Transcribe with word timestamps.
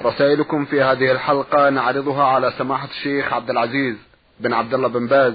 رسائلكم 0.00 0.64
في 0.64 0.82
هذه 0.82 1.12
الحلقة 1.12 1.70
نعرضها 1.70 2.24
على 2.24 2.52
سماحة 2.58 2.88
الشيخ 2.88 3.32
عبد 3.32 3.50
العزيز 3.50 3.96
بن 4.40 4.52
عبد 4.52 4.74
الله 4.74 4.88
بن 4.88 5.06
باز 5.06 5.34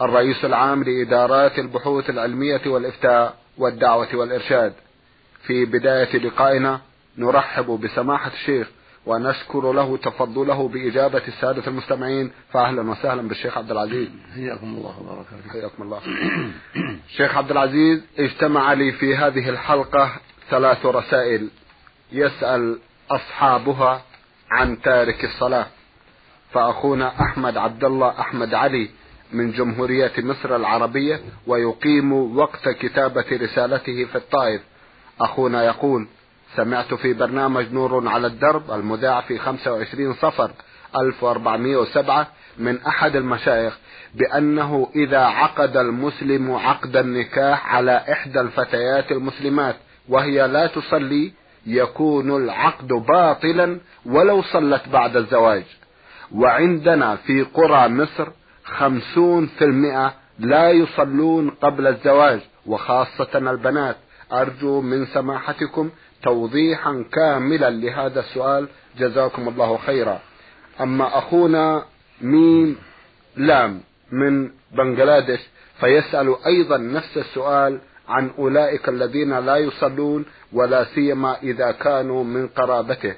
الرئيس 0.00 0.44
العام 0.44 0.84
لإدارات 0.84 1.58
البحوث 1.58 2.10
العلمية 2.10 2.60
والإفتاء 2.66 3.36
والدعوة 3.58 4.08
والإرشاد. 4.14 4.72
في 5.46 5.64
بداية 5.64 6.16
لقائنا 6.18 6.80
نرحب 7.18 7.66
بسماحة 7.66 8.30
الشيخ 8.32 8.68
ونشكر 9.06 9.72
له 9.72 9.96
تفضله 9.96 10.68
بإجابة 10.68 11.22
السادة 11.28 11.66
المستمعين 11.66 12.30
فأهلا 12.52 12.90
وسهلا 12.90 13.28
بالشيخ 13.28 13.58
عبد 13.58 13.70
العزيز. 13.70 14.08
حياكم 14.34 14.66
الله 14.66 15.00
وبارك 15.00 15.26
حياكم 15.52 15.82
الله. 15.82 16.00
شيخ 17.16 17.36
عبد 17.36 17.50
العزيز 17.50 18.00
اجتمع 18.18 18.72
لي 18.72 18.92
في 18.92 19.16
هذه 19.16 19.48
الحلقة 19.48 20.12
ثلاث 20.50 20.86
رسائل. 20.86 21.48
يسأل 22.12 22.78
أصحابها 23.14 24.02
عن 24.50 24.82
تارك 24.82 25.24
الصلاة. 25.24 25.66
فأخونا 26.52 27.12
أحمد 27.22 27.56
عبد 27.56 27.84
الله 27.84 28.20
أحمد 28.20 28.54
علي 28.54 28.90
من 29.32 29.52
جمهورية 29.52 30.12
مصر 30.18 30.56
العربية 30.56 31.20
ويقيم 31.46 32.36
وقت 32.38 32.68
كتابة 32.68 33.24
رسالته 33.32 34.04
في 34.04 34.16
الطائف. 34.16 34.60
أخونا 35.20 35.64
يقول 35.64 36.08
سمعت 36.56 36.94
في 36.94 37.12
برنامج 37.12 37.72
نور 37.72 38.08
على 38.08 38.26
الدرب 38.26 38.70
المذاع 38.70 39.20
في 39.20 39.38
25 39.38 40.14
صفر 40.14 40.50
1407 40.96 42.26
من 42.58 42.80
أحد 42.80 43.16
المشايخ 43.16 43.78
بأنه 44.14 44.88
إذا 44.96 45.18
عقد 45.18 45.76
المسلم 45.76 46.52
عقد 46.52 46.96
النكاح 46.96 47.74
على 47.74 48.04
إحدى 48.12 48.40
الفتيات 48.40 49.12
المسلمات 49.12 49.76
وهي 50.08 50.48
لا 50.48 50.66
تصلي 50.66 51.32
يكون 51.66 52.36
العقد 52.36 52.88
باطلا 52.88 53.80
ولو 54.06 54.42
صلت 54.42 54.88
بعد 54.88 55.16
الزواج. 55.16 55.64
وعندنا 56.34 57.16
في 57.16 57.42
قرى 57.42 57.88
مصر 57.88 58.28
خمسون 58.64 59.46
في 59.46 59.64
المئة 59.64 60.14
لا 60.38 60.70
يصلون 60.70 61.50
قبل 61.50 61.86
الزواج 61.86 62.40
وخاصة 62.66 63.38
البنات. 63.38 63.96
أرجو 64.32 64.80
من 64.80 65.06
سماحتكم 65.06 65.90
توضيحا 66.22 67.04
كاملا 67.12 67.70
لهذا 67.70 68.20
السؤال. 68.20 68.68
جزاكم 68.98 69.48
الله 69.48 69.76
خيرا. 69.76 70.20
أما 70.80 71.18
أخونا 71.18 71.84
ميم 72.20 72.76
لام 73.36 73.80
من 74.12 74.50
بنغلاديش 74.72 75.40
فيسأل 75.80 76.36
أيضا 76.46 76.76
نفس 76.76 77.16
السؤال 77.16 77.80
عن 78.08 78.30
أولئك 78.38 78.88
الذين 78.88 79.38
لا 79.38 79.56
يصلون 79.56 80.24
ولا 80.52 80.84
سيما 80.84 81.36
إذا 81.42 81.72
كانوا 81.72 82.24
من 82.24 82.48
قرابته. 82.48 83.14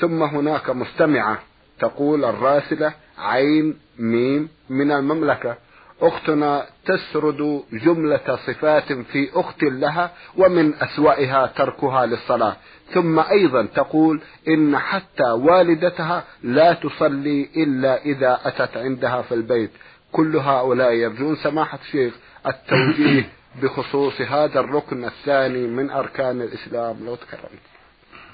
ثم 0.00 0.22
هناك 0.22 0.70
مستمعة 0.70 1.38
تقول 1.80 2.24
الراسلة 2.24 2.92
عين 3.18 3.78
ميم 3.98 4.48
من 4.70 4.92
المملكة. 4.92 5.56
أختنا 6.00 6.66
تسرد 6.86 7.62
جملة 7.72 8.38
صفات 8.46 8.92
في 8.92 9.28
أخت 9.34 9.62
لها 9.62 10.10
ومن 10.36 10.74
أسوأها 10.74 11.52
تركها 11.56 12.06
للصلاة. 12.06 12.56
ثم 12.94 13.18
أيضا 13.18 13.66
تقول 13.66 14.20
إن 14.48 14.78
حتى 14.78 15.30
والدتها 15.30 16.24
لا 16.42 16.72
تصلي 16.72 17.48
إلا 17.56 18.04
إذا 18.04 18.40
أتت 18.44 18.76
عندها 18.76 19.22
في 19.22 19.34
البيت. 19.34 19.70
كل 20.12 20.36
هؤلاء 20.36 20.92
يرجون 20.92 21.36
سماحة 21.36 21.78
الشيخ 21.82 22.14
التوجيه 22.46 23.28
بخصوص 23.62 24.20
هذا 24.20 24.60
الركن 24.60 25.04
الثاني 25.04 25.66
من 25.66 25.90
أركان 25.90 26.42
الإسلام. 26.42 27.06
لو 27.06 27.14
تكرمت. 27.14 27.62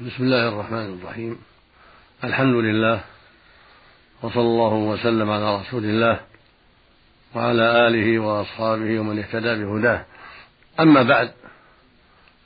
بسم 0.01 0.25
الله 0.25 0.49
الرحمن 0.49 0.99
الرحيم. 0.99 1.39
الحمد 2.25 2.55
لله 2.55 3.01
وصلى 4.23 4.43
الله 4.43 4.73
وسلم 4.73 5.31
على 5.31 5.61
رسول 5.61 5.85
الله 5.85 6.21
وعلى 7.35 7.89
آله 7.89 8.19
وأصحابه 8.19 9.01
ومن 9.01 9.19
اهتدى 9.19 9.65
بهداه. 9.65 10.05
أما 10.81 11.03
بعد 11.03 11.33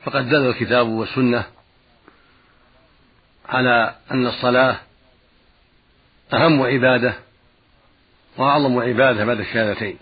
فقد 0.04 0.28
دل 0.28 0.48
الكتاب 0.50 0.88
والسنة 0.88 1.44
على 3.48 3.94
أن 4.10 4.26
الصلاة 4.26 4.76
أهم 6.32 6.62
عبادة 6.62 7.14
وأعظم 8.36 8.78
عبادة 8.78 9.24
بعد 9.24 9.40
الشهادتين 9.40 9.98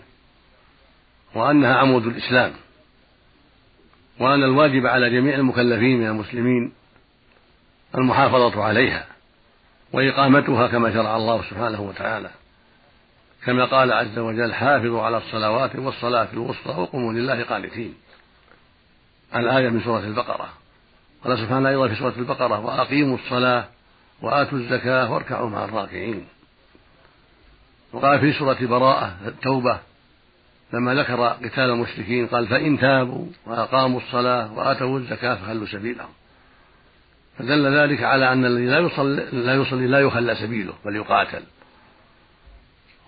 وأنها 1.35 1.75
عمود 1.75 2.05
الإسلام. 2.07 2.53
وأن 4.19 4.43
الواجب 4.43 4.85
على 4.85 5.09
جميع 5.09 5.35
المكلفين 5.35 5.99
من 5.99 6.07
المسلمين 6.07 6.73
المحافظة 7.95 8.63
عليها 8.63 9.05
وإقامتها 9.93 10.67
كما 10.67 10.93
شرع 10.93 11.15
الله 11.15 11.41
سبحانه 11.49 11.81
وتعالى. 11.81 12.29
كما 13.45 13.65
قال 13.65 13.93
عز 13.93 14.19
وجل 14.19 14.53
حافظوا 14.53 15.01
على 15.01 15.17
الصلوات 15.17 15.75
والصلاة 15.75 16.27
الوسطى 16.33 16.69
وقوموا 16.69 17.13
لله 17.13 17.43
قانتين 17.43 17.93
الآية 19.35 19.69
من 19.69 19.81
سورة 19.81 19.99
البقرة. 19.99 20.49
قال 21.25 21.37
سبحانه 21.37 21.69
أيضا 21.69 21.87
في 21.87 21.95
سورة 21.95 22.13
البقرة 22.17 22.59
وأقيموا 22.59 23.17
الصلاة 23.17 23.65
وآتوا 24.21 24.57
الزكاة 24.57 25.11
واركعوا 25.11 25.49
مع 25.49 25.65
الراكعين 25.65 26.25
وقال 27.93 28.19
في 28.19 28.33
سورة 28.33 28.57
براءة 28.61 29.17
التوبة 29.27 29.79
لما 30.73 30.95
ذكر 30.95 31.27
قتال 31.27 31.69
المشركين 31.69 32.27
قال 32.27 32.47
فإن 32.47 32.79
تابوا 32.79 33.25
وأقاموا 33.45 33.99
الصلاة 33.99 34.53
وآتوا 34.53 34.99
الزكاة 34.99 35.35
فخلوا 35.35 35.65
سبيلهم 35.65 36.09
فدل 37.37 37.77
ذلك 37.77 38.03
على 38.03 38.31
أن 38.31 38.45
الذي 38.45 38.65
لا 38.65 38.79
يصلي 38.79 39.25
لا 39.31 39.53
يصلي 39.53 39.87
لا 39.87 39.99
يخلى 39.99 40.35
سبيله 40.35 40.73
بل 40.85 40.95
يقاتل. 40.95 41.43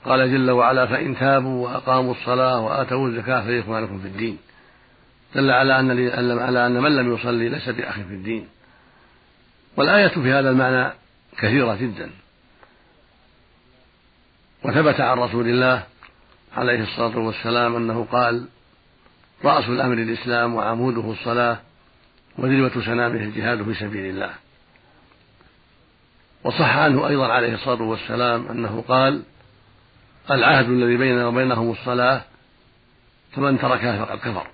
قال 0.06 0.32
جل 0.32 0.52
وعلا 0.52 0.86
فإن 0.86 1.18
تابوا 1.18 1.68
وأقاموا 1.68 2.12
الصلاة 2.12 2.60
وآتوا 2.60 3.08
الزكاة 3.08 3.42
فإخوانكم 3.42 4.00
في 4.00 4.08
الدين. 4.08 4.38
دل 5.36 5.52
على 5.52 5.80
أن 5.80 5.90
على 6.40 6.66
أن 6.68 6.82
من 6.82 6.96
لم 6.96 7.14
يصلي 7.14 7.50
ليس 7.50 7.70
بأخ 7.70 7.94
في 7.94 8.14
الدين. 8.14 8.48
والآية 9.78 10.08
في 10.08 10.32
هذا 10.32 10.50
المعنى 10.50 10.94
كثيرة 11.38 11.76
جدا. 11.76 12.10
وثبت 14.64 15.02
عن 15.02 15.18
رسول 15.18 15.48
الله 15.48 15.84
عليه 16.58 16.84
الصلاة 16.84 17.18
والسلام 17.18 17.76
أنه 17.76 18.08
قال 18.12 18.46
رأس 19.44 19.70
الأمر 19.70 19.94
الإسلام 19.94 20.56
وعموده 20.56 21.12
الصلاة 21.12 21.60
وذروة 22.38 22.86
سنامه 22.86 23.24
الجهاد 23.24 23.64
في 23.64 23.74
سبيل 23.74 24.06
الله. 24.10 24.34
وصح 26.44 26.78
عنه 26.78 27.08
أيضا 27.08 27.28
عليه 27.28 27.54
الصلاة 27.54 27.82
والسلام 27.82 28.48
أنه 28.48 28.84
قال 28.88 29.24
العهد 30.32 30.70
الذي 30.70 30.98
بيننا 30.98 31.28
وبينهم 31.28 31.72
الصلاة 31.72 32.22
فمن 33.32 33.60
تركها 33.60 34.06
فقد 34.06 34.18
كفر. 34.18 34.48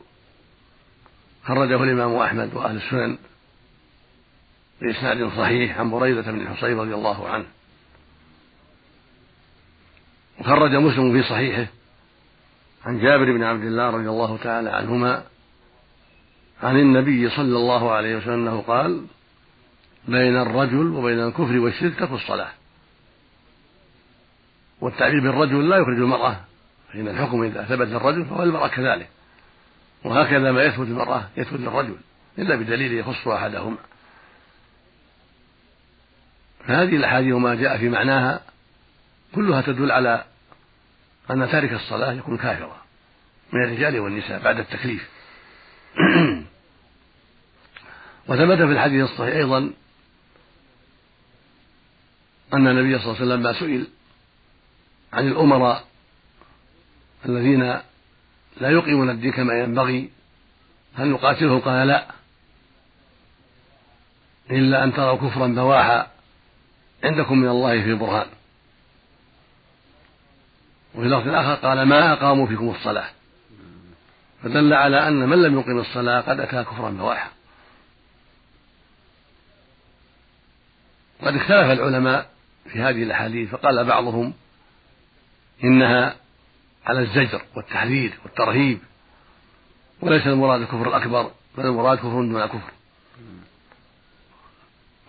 خرجه 1.46 1.84
الإمام 1.84 2.16
أحمد 2.16 2.53
وأهل 2.53 2.75
السنن 2.75 3.18
بإسناد 4.81 5.30
صحيح 5.38 5.80
عن 5.80 5.92
بريدة 5.92 6.31
بن 6.31 6.42
الحصين 6.42 6.80
رضي 6.80 6.94
الله 6.94 7.30
عنه. 7.30 7.46
وخرج 10.40 10.75
مسلم 10.75 11.22
في 11.22 11.30
صحيحه 11.30 11.68
عن 12.85 13.00
جابر 13.00 13.31
بن 13.31 13.44
عبد 13.44 13.63
الله 13.63 13.89
رضي 13.89 14.09
الله 14.09 14.38
تعالى 14.38 14.69
عنهما 14.69 15.24
عن 16.63 16.80
النبي 16.80 17.30
صلى 17.30 17.57
الله 17.57 17.91
عليه 17.91 18.15
وسلم 18.15 18.33
أنه 18.33 18.62
قال 18.62 19.06
بين 20.07 20.38
الرجل 20.38 20.88
وبين 20.88 21.19
الكفر 21.19 21.59
والشرك 21.59 22.00
ترك 22.00 22.12
الصلاة. 22.12 22.51
والتعبير 24.81 25.21
بالرجل 25.21 25.69
لا 25.69 25.77
يخرج 25.77 25.97
المرأة 25.97 26.39
فإن 26.94 27.07
الحكم 27.07 27.44
إذا 27.44 27.63
ثبت 27.63 27.88
للرجل 27.88 28.25
فهو 28.25 28.44
المرأة 28.44 28.68
كذلك. 28.68 29.09
وهكذا 30.03 30.51
ما 30.51 30.63
يثبت 30.63 30.88
المرأة 30.88 31.29
يثبت 31.38 31.59
للرجل 31.59 31.95
إلا 32.39 32.56
بدليل 32.56 32.94
يخص 32.94 33.27
أحدهما. 33.27 33.77
فهذه 36.68 36.95
الأحاديث 36.95 37.33
وما 37.33 37.56
جاء 37.56 37.77
في 37.77 37.89
معناها 37.89 38.41
كلها 39.36 39.62
تدل 39.62 39.91
على 39.91 40.24
أن 41.31 41.52
تارك 41.52 41.74
الصلاة 41.74 42.14
يكون 42.14 42.38
كافرا 42.38 42.81
من 43.54 43.64
الرجال 43.64 44.00
والنساء 44.00 44.40
بعد 44.40 44.60
التكليف. 44.60 45.10
وثبت 48.28 48.58
في 48.58 48.72
الحديث 48.72 49.04
الصحيح 49.04 49.36
أيضا 49.36 49.74
أن 52.54 52.68
النبي 52.68 53.00
صلى 53.00 53.06
الله 53.06 53.16
عليه 53.16 53.25
وسلم 53.25 53.42
ما 53.42 53.54
سئل 53.54 53.88
عن 55.14 55.28
الأمراء 55.28 55.86
الذين 57.25 57.64
لا 58.62 58.70
يقيمون 58.70 59.10
الدين 59.10 59.31
كما 59.31 59.54
ينبغي 59.54 60.10
هل 60.96 61.10
نقاتلهم؟ 61.10 61.60
قال 61.60 61.88
لا. 61.88 62.08
إلا 64.52 64.84
أن 64.84 64.94
تروا 64.94 65.16
كفرا 65.16 65.48
بواحا 65.48 66.08
عندكم 67.04 67.38
من 67.38 67.48
الله 67.48 67.84
في 67.84 67.94
برهان. 67.94 68.28
وفي 70.95 71.07
لفظ 71.07 71.28
آخر 71.28 71.54
قال 71.54 71.84
ما 71.84 72.13
أقاموا 72.13 72.48
فيكم 72.48 72.69
الصلاة. 72.69 73.10
فدل 74.44 74.74
على 74.74 75.07
أن 75.07 75.30
من 75.30 75.42
لم 75.42 75.60
يقم 75.60 75.80
الصلاة 75.80 76.22
قد 76.22 76.40
أتى 76.40 76.63
كفرا 76.63 76.90
بواحا. 76.90 77.30
قد 81.22 81.36
اختلف 81.36 81.72
العلماء 81.72 82.30
في 82.69 82.81
هذه 82.81 83.04
الأحاديث 83.04 83.50
فقال 83.50 83.86
بعضهم 83.86 84.34
إنها 85.63 86.16
على 86.86 87.00
الزجر 87.00 87.42
والتحذير 87.56 88.19
والترهيب 88.24 88.80
وليس 90.01 90.28
المراد 90.28 90.62
الكفر 90.62 90.88
الأكبر 90.88 91.31
بل 91.57 91.66
المراد 91.66 91.98
كفر 91.98 92.10
دون 92.10 92.46
كفر. 92.46 92.72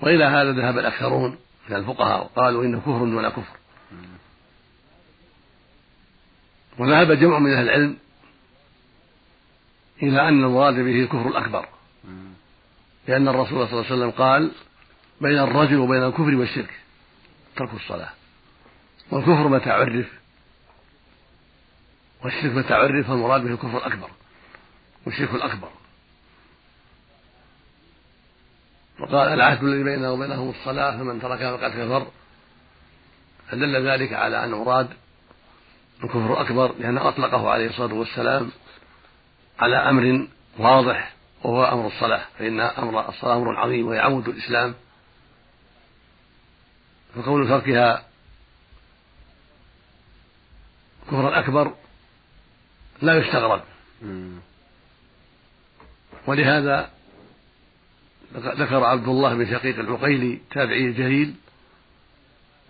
وإلى 0.01 0.25
هذا 0.25 0.53
ذهب 0.53 0.79
الأكثرون 0.79 1.37
من 1.69 1.77
الفقهاء 1.77 2.21
وقالوا 2.25 2.65
إنه 2.65 2.81
كفر 2.81 2.99
دون 2.99 3.29
كفر. 3.29 3.57
وذهب 6.79 7.13
جمع 7.13 7.39
من 7.39 7.53
أهل 7.53 7.63
العلم 7.63 7.97
إلى 10.03 10.29
أن 10.29 10.45
المراد 10.45 10.75
به 10.75 11.03
الكفر 11.03 11.29
الأكبر. 11.29 11.69
لأن 13.09 13.29
الرسول 13.29 13.69
صلى 13.69 13.81
الله 13.81 13.85
عليه 13.85 13.95
وسلم 13.95 14.11
قال 14.11 14.53
بين 15.21 15.39
الرجل 15.39 15.77
وبين 15.77 16.03
الكفر 16.03 16.35
والشرك 16.35 16.81
ترك 17.57 17.75
الصلاة. 17.75 18.11
والكفر 19.11 19.49
متى 19.49 19.71
عرف 19.71 20.07
والشرك 22.25 22.53
متى 22.53 22.75
عرف 22.75 23.07
فالمراد 23.07 23.43
به 23.43 23.51
الكفر 23.51 23.79
الأكبر 23.79 24.11
والشرك 25.07 25.35
الأكبر. 25.35 25.69
وقال 29.01 29.29
العهد 29.29 29.65
الذي 29.65 29.83
بيننا 29.83 30.11
وبينهم 30.11 30.51
الصلاة 30.51 30.97
فمن 30.97 31.21
تركها 31.21 31.57
فقد 31.57 31.71
كفر. 31.71 32.07
فدل 33.51 33.89
ذلك 33.89 34.13
على 34.13 34.45
أن 34.45 34.51
مراد 34.51 34.89
الكفر 36.05 36.33
الأكبر 36.33 36.75
لأنه 36.79 37.09
أطلقه 37.09 37.51
عليه 37.51 37.69
الصلاة 37.69 37.95
والسلام 37.95 38.51
على 39.59 39.77
أمر 39.77 40.29
واضح 40.59 41.15
وهو 41.43 41.65
أمر 41.65 41.87
الصلاة 41.87 42.25
فإن 42.39 42.61
أمر 42.61 43.09
الصلاة 43.09 43.37
أمر 43.37 43.57
عظيم 43.57 43.87
وهي 43.87 43.99
عمود 43.99 44.29
الإسلام. 44.29 44.75
فكون 47.15 47.49
تركها 47.49 48.05
كفرا 51.07 51.39
أكبر 51.39 51.75
لا 53.03 53.19
يستغرب. 53.19 53.63
ولهذا 56.27 56.91
ذكر 58.35 58.85
عبد 58.85 59.09
الله 59.09 59.35
بن 59.35 59.51
شقيق 59.51 59.79
العقيلي 59.79 60.41
تابعي 60.51 60.87
الجليل 60.87 61.35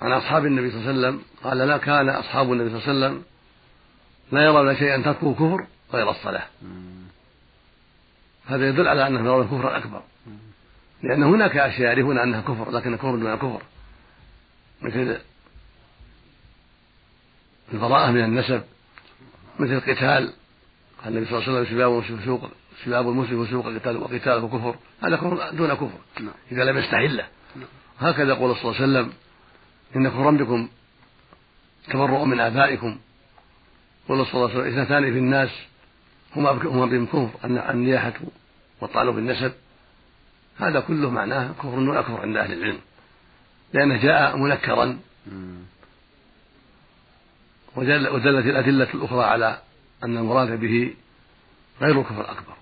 عن 0.03 0.13
أصحاب 0.13 0.47
النبي 0.47 0.71
صلى 0.71 0.81
الله 0.81 0.89
عليه 0.89 0.99
وسلم 0.99 1.23
قال 1.45 1.59
لا 1.59 1.77
كان 1.77 2.09
أصحاب 2.09 2.53
النبي 2.53 2.71
صلى 2.71 2.79
الله 2.79 2.89
عليه 2.89 3.17
وسلم 3.17 3.25
لا 4.33 4.45
يرون 4.45 4.77
شيئا 4.77 5.03
تركه 5.03 5.35
كفر 5.35 5.67
غير 5.93 6.11
الصلاة. 6.11 6.47
هذا 8.47 8.69
يدل 8.69 8.89
على 8.89 9.07
أنهم 9.07 9.27
يرون 9.27 9.47
كفرا 9.47 9.77
أكبر 9.77 10.03
لأن 11.03 11.23
هناك 11.23 11.57
أشياء 11.57 11.89
يعرفون 11.89 12.19
أنها 12.19 12.41
كفر 12.41 12.71
لكن 12.71 12.97
كفر 12.97 13.17
دون 13.17 13.35
كفر 13.35 13.63
مثل 14.83 15.19
البراءة 17.73 18.11
من 18.11 18.25
النسب 18.25 18.63
مثل 19.59 19.73
القتال. 19.73 20.33
قال 21.05 21.17
النبي 21.17 21.27
صلى 21.27 21.39
الله 21.39 21.49
عليه 21.49 21.61
وسلم 21.61 21.77
سباب 21.77 22.01
فسوق 22.01 22.51
سباب 22.85 23.09
المسلم 23.09 23.45
فسوق 23.45 23.67
قتال 23.67 23.97
وقتاله 23.97 24.49
كفر. 24.49 24.77
هذا 25.03 25.17
كفر 25.17 25.51
دون 25.51 25.75
كفر 25.75 25.99
نعم. 26.21 26.35
إذا 26.53 26.65
لم 26.65 26.79
يستحله. 26.79 27.27
نعم. 27.57 27.67
هكذا 28.01 28.29
يقول 28.29 28.57
صلى 28.57 28.63
الله 28.63 28.83
عليه 28.83 28.93
وسلم 28.93 29.13
إن 29.97 30.09
كفرا 30.09 30.31
بكم 30.31 30.69
تبرؤ 31.91 32.25
من 32.25 32.41
آبائكم 32.41 32.99
قول 34.09 34.27
صلى 34.27 34.35
الله 34.35 34.51
عليه 34.51 34.59
وسلم 34.59 34.73
إثنتان 34.73 35.13
في 35.13 35.19
الناس 35.19 35.51
هما 36.37 36.51
هما 36.51 36.87
بهم 36.87 37.07
كفر 37.07 37.31
النياحة 37.71 38.13
والطعن 38.81 39.11
بالنسب. 39.11 39.53
هذا 40.59 40.81
كله 40.81 41.11
معناه 41.11 41.53
كفر 41.53 41.75
دون 41.75 42.01
كفر 42.01 42.21
عند 42.21 42.37
أهل 42.37 42.53
العلم. 42.53 42.79
لأنه 43.73 44.03
جاء 44.03 44.37
منكرا. 44.37 44.99
ودلت 47.77 48.47
الأدلة 48.47 48.95
الأخرى 48.95 49.25
على 49.25 49.59
أن 50.05 50.17
المراد 50.17 50.61
به 50.61 50.95
غير 51.81 52.01
الكفر 52.01 52.21
الأكبر. 52.21 52.55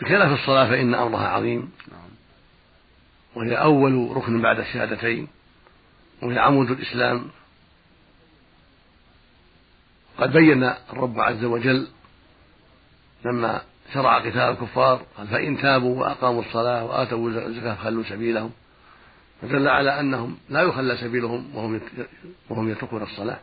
بخلاف 0.00 0.40
الصلاة 0.40 0.68
فإن 0.68 0.94
أمرها 0.94 1.28
عظيم. 1.28 1.72
وهي 3.34 3.54
أول 3.54 4.16
ركن 4.16 4.42
بعد 4.42 4.58
الشهادتين. 4.58 5.28
وهي 6.22 6.38
عمود 6.38 6.70
الإسلام. 6.70 7.30
قد 10.18 10.32
بين 10.32 10.64
الرب 10.64 11.20
عز 11.20 11.44
وجل 11.44 11.88
لما 13.24 13.62
شرع 13.94 14.18
قتال 14.18 14.38
الكفار 14.38 15.06
قال 15.16 15.26
فإن 15.26 15.58
تابوا 15.62 16.00
وأقاموا 16.00 16.42
الصلاة 16.42 16.84
وآتوا 16.84 17.28
الزكاة 17.28 17.74
فخلوا 17.74 18.04
سبيلهم. 18.04 18.50
فدل 19.42 19.68
على 19.68 20.00
أنهم 20.00 20.38
لا 20.48 20.62
يخلى 20.62 20.96
سبيلهم 20.96 21.56
وهم 21.56 21.80
وهم 22.50 22.70
يتركون 22.70 23.02
الصلاة. 23.02 23.40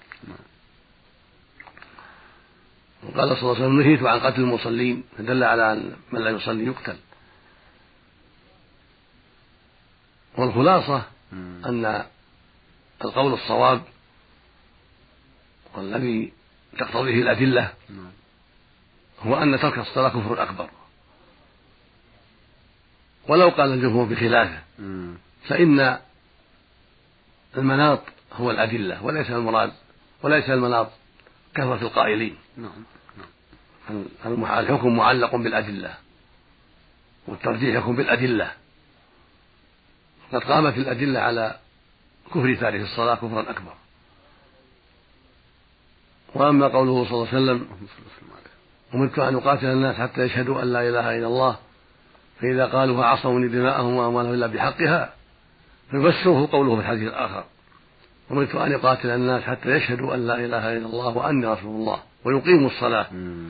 وقال 3.04 3.38
صلى 3.38 3.42
الله 3.42 3.56
عليه 3.56 3.66
وسلم 3.66 3.82
نهيت 3.82 4.04
عن 4.04 4.20
قتل 4.20 4.42
المصلين. 4.42 5.04
فدل 5.18 5.44
على 5.44 5.74
أن 5.74 5.96
من 6.12 6.22
لا 6.22 6.30
يصلي 6.30 6.66
يقتل. 6.66 6.96
والخلاصة 10.38 11.04
أن 11.66 12.06
القول 13.04 13.34
الصواب 13.34 13.82
والذي 15.76 16.34
تقتضيه 16.78 17.22
الأدلة 17.22 17.74
هو 19.20 19.36
أن 19.36 19.60
ترك 19.60 19.78
الصلاة 19.78 20.10
كفر 20.10 20.44
أكبر. 20.44 20.70
ولو 23.28 23.50
قال 23.50 23.74
الجمهور 23.74 24.06
بخلافه 24.06 24.60
فإن 25.48 26.00
المناط 27.58 28.02
هو 28.34 28.52
الأدلة 28.52 29.04
وليس 29.04 29.30
المراد 29.30 29.74
وليس 30.24 30.50
المناط 30.50 30.92
كثرة 31.56 31.82
القائلين. 31.82 32.38
نعم 32.58 32.84
الحكم 34.44 34.98
معلق 34.98 35.36
بالأدلة 35.36 35.98
والترجيح 37.28 37.76
يكون 37.76 37.96
بالأدلة. 37.96 38.52
قد 40.34 40.44
قامت 40.44 40.78
الأدلة 40.78 41.20
على 41.20 41.60
كفر 42.30 42.56
تارك 42.56 42.82
الصلاة 42.82 43.16
كفرا 43.16 43.42
أكبر. 43.42 43.74
وأما 46.36 46.68
قوله 46.68 47.06
صلى 47.06 47.14
الله 47.14 47.28
عليه 47.28 47.38
وسلم 47.38 47.68
أمرت 48.96 49.20
أن 49.20 49.36
أقاتل 49.36 49.66
الناس 49.66 49.96
حتى 49.96 50.22
يشهدوا 50.22 50.64
أن 50.64 50.74
لا 50.74 50.90
إله 50.90 51.18
إلا 51.18 51.28
الله 51.28 51.58
فإذا 52.42 52.66
قالوا 52.66 52.98
فعصموني 52.98 53.48
دماءهم 53.48 53.96
وأموالهم 53.96 54.34
إلا 54.34 54.48
بحقها 54.48 55.14
فيفسره 55.92 56.50
قوله 56.52 56.76
في 56.76 56.82
الحديث 56.82 57.08
الآخر. 57.08 57.44
أمرت 58.32 58.56
أن 58.56 58.74
أقاتل 58.74 59.10
الناس 59.10 59.44
حتى 59.44 59.70
يشهدوا 59.70 60.16
أن 60.16 60.28
لا 60.28 60.36
إله 60.36 60.78
إلا 60.78 60.86
الله 60.86 61.18
وأني 61.18 61.46
رسول 61.46 61.76
الله 61.76 62.00
ويقيموا 62.26 62.70
الصلاة 62.70 63.08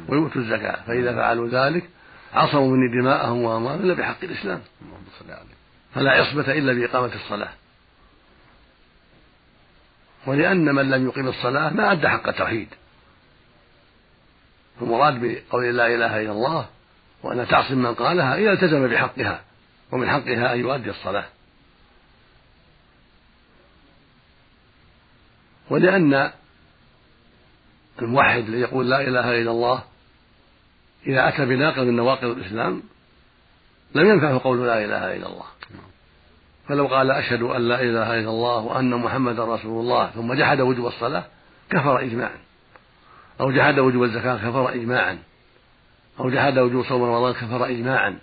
ويؤتوا 0.09 0.41
الزكاة 0.41 0.83
فإذا 0.87 1.15
فعلوا 1.15 1.47
ذلك 1.47 1.89
عصموا 2.33 2.67
مني 2.67 3.01
دماءهم 3.01 3.41
وأموالهم 3.41 3.81
إلا 3.81 3.93
بحق 3.93 4.23
الإسلام. 4.23 4.61
فلا 5.93 6.11
عصمة 6.11 6.51
إلا 6.51 6.73
بإقامة 6.73 7.15
الصلاة. 7.15 7.49
ولأن 10.25 10.75
من 10.75 10.89
لم 10.89 11.07
يقيم 11.07 11.27
الصلاة 11.27 11.69
ما 11.69 11.91
أدى 11.91 12.07
حق 12.07 12.27
التوحيد. 12.27 12.67
المراد 14.81 15.21
بقول 15.21 15.77
لا 15.77 15.87
إله 15.87 16.21
إلا 16.21 16.31
الله 16.31 16.69
وأن 17.23 17.47
تعصم 17.47 17.77
من 17.77 17.93
قالها 17.95 18.35
إذا 18.35 18.51
التزم 18.51 18.87
بحقها 18.87 19.41
ومن 19.91 20.09
حقها 20.09 20.53
أن 20.53 20.59
يؤدي 20.59 20.89
الصلاة. 20.89 21.25
ولأن 25.69 26.31
الموحد 28.01 28.37
الذي 28.37 28.59
يقول 28.59 28.89
لا 28.89 29.01
إله 29.01 29.41
إلا 29.41 29.51
الله 29.51 29.83
إذا 31.07 31.27
أتى 31.27 31.45
بناقض 31.45 31.83
من 31.83 31.95
نواقض 31.95 32.25
الإسلام 32.25 32.83
لم 33.95 34.05
ينفعه 34.05 34.39
قول 34.39 34.67
لا 34.67 34.85
إله 34.85 35.15
إلا 35.15 35.27
الله. 35.27 35.45
فلو 36.69 36.87
قال 36.87 37.11
أشهد 37.11 37.41
أن 37.41 37.61
لا 37.61 37.81
إله 37.81 38.19
إلا 38.19 38.29
الله 38.29 38.59
وأن 38.59 38.89
محمدا 38.89 39.45
رسول 39.45 39.81
الله 39.81 40.09
ثم 40.09 40.33
جحد 40.33 40.61
وجوب 40.61 40.87
الصلاة 40.87 41.23
كفر 41.69 42.01
إجماعا. 42.01 42.37
أو 43.41 43.51
جحد 43.51 43.79
وجوب 43.79 44.03
الزكاة 44.03 44.37
كفر 44.37 44.73
إجماعا. 44.73 45.17
أو 46.19 46.29
جحد 46.29 46.57
وجوب 46.59 46.85
صوم 46.85 47.03
رمضان 47.03 47.33
كفر 47.33 47.65
إجماعا. 47.65 48.17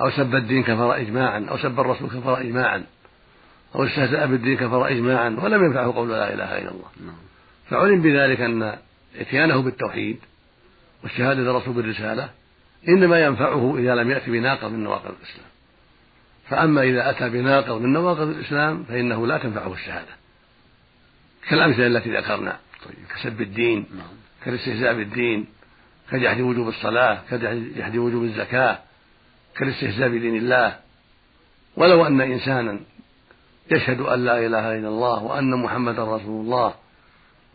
أو 0.00 0.10
سب 0.10 0.34
الدين 0.34 0.62
كفر 0.62 0.96
إجماعا. 0.96 1.46
أو 1.50 1.56
سب 1.56 1.80
الرسول 1.80 2.08
كفر 2.08 2.40
إجماعا. 2.40 2.84
أو 3.74 3.84
استهزأ 3.84 4.26
بالدين 4.26 4.56
كفر 4.56 4.88
إجماعا. 4.88 5.36
ولم 5.42 5.64
ينفعه 5.64 5.92
قول 5.94 6.10
لا 6.10 6.34
إله 6.34 6.58
إلا 6.58 6.70
الله. 6.70 6.88
نعم. 7.06 7.16
فعلم 7.70 8.02
بذلك 8.02 8.40
أن 8.40 8.76
إتيانه 9.20 9.62
بالتوحيد 9.62 10.18
والشهادة 11.02 11.40
للرسول 11.40 11.74
بالرسالة 11.74 12.30
إنما 12.88 13.24
ينفعه 13.24 13.74
إذا 13.78 13.94
لم 13.94 14.10
يأتي 14.10 14.30
بناقض 14.30 14.72
من 14.72 14.84
نواقض 14.84 15.14
الإسلام. 15.20 15.52
فأما 16.48 16.82
إذا 16.82 17.10
أتى 17.10 17.28
بناقض 17.30 17.80
من 17.80 17.92
نواقض 17.92 18.28
الإسلام 18.28 18.84
فإنه 18.84 19.26
لا 19.26 19.38
تنفعه 19.38 19.72
الشهادة. 19.72 20.12
كالأمثلة 21.48 21.86
التي 21.86 22.16
ذكرنا. 22.16 22.58
طيب 22.84 23.06
كسب 23.14 23.40
الدين 23.40 23.86
نعم. 23.96 24.06
كالاستهزاء 24.44 24.94
بالدين 24.94 25.46
كجحد 26.10 26.40
وجوب 26.40 26.68
الصلاة 26.68 27.20
كجحد 27.30 27.96
وجوب 27.96 28.24
الزكاة 28.24 28.78
كالاستهزاء 29.56 30.08
بدين 30.08 30.36
الله. 30.36 30.76
ولو 31.76 32.06
أن 32.06 32.20
إنسانا 32.20 32.80
يشهد 33.70 34.00
أن 34.00 34.24
لا 34.24 34.46
إله 34.46 34.78
إلا 34.78 34.88
الله 34.88 35.22
وأن 35.22 35.50
محمدا 35.50 36.16
رسول 36.16 36.44
الله 36.44 36.74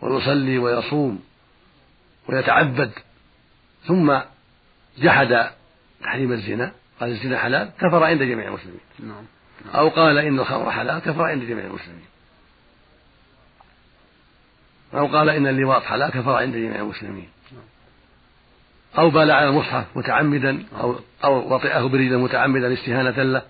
ويصلي 0.01 0.57
ويصوم 0.57 1.23
ويتعبد 2.29 2.91
ثم 3.87 4.19
جحد 4.97 5.49
تحريم 6.03 6.31
الزنا 6.31 6.71
قال 6.99 7.09
الزنا 7.09 7.37
حلال 7.37 7.69
كفر 7.79 8.03
عند 8.03 8.23
جميع 8.23 8.47
المسلمين. 8.47 8.79
نعم. 8.99 9.23
أو 9.75 9.89
قال 9.89 10.17
إن 10.17 10.39
الخمر 10.39 10.71
حلال 10.71 10.99
كفر 10.99 11.23
عند 11.23 11.43
جميع 11.43 11.65
المسلمين. 11.65 12.05
أو 14.93 15.07
قال 15.07 15.29
إن 15.29 15.47
اللواط 15.47 15.83
حلال 15.83 16.11
كفر 16.11 16.35
عند 16.35 16.55
جميع 16.55 16.75
المسلمين. 16.75 17.29
أو 18.97 19.09
بال 19.09 19.31
على 19.31 19.49
المصحف 19.49 19.85
متعمدا 19.95 20.65
أو 20.79 20.95
أو 21.23 21.55
وطئه 21.55 21.87
برجل 21.87 22.17
متعمدا 22.17 22.73
استهانة 22.73 23.23
له. 23.23 23.41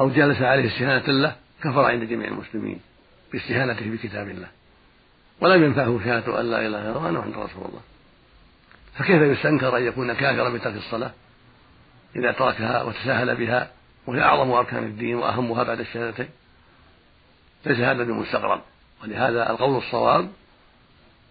أو 0.00 0.10
جلس 0.10 0.42
عليه 0.42 0.66
استهانة 0.66 1.06
له 1.06 1.36
كفر 1.62 1.84
عند 1.84 2.04
جميع 2.04 2.28
المسلمين 2.28 2.80
باستهانته 3.32 3.90
بكتاب 3.90 4.28
الله. 4.28 4.48
ولم 5.40 5.64
ينفعه 5.64 6.00
شهادة 6.04 6.40
أن 6.40 6.50
لا 6.50 6.58
إله 6.58 6.66
إلا 6.66 6.78
الله 6.78 7.02
وأن 7.02 7.14
محمد 7.14 7.32
رسول 7.32 7.64
الله. 7.64 7.80
فكيف 8.98 9.22
يستنكر 9.22 9.76
أن 9.76 9.86
يكون 9.86 10.12
كافرا 10.12 10.48
بترك 10.50 10.76
الصلاة؟ 10.76 11.10
إذا 12.16 12.32
تركها 12.32 12.82
وتساهل 12.82 13.36
بها 13.36 13.70
وهي 14.06 14.22
أعظم 14.22 14.50
أركان 14.50 14.84
الدين 14.84 15.14
وأهمها 15.14 15.62
بعد 15.62 15.80
الشهادتين 15.80 16.28
ليس 17.66 17.78
هذا 17.78 18.04
بمستغرب. 18.04 18.60
ولهذا 19.02 19.50
القول 19.50 19.76
الصواب 19.76 20.30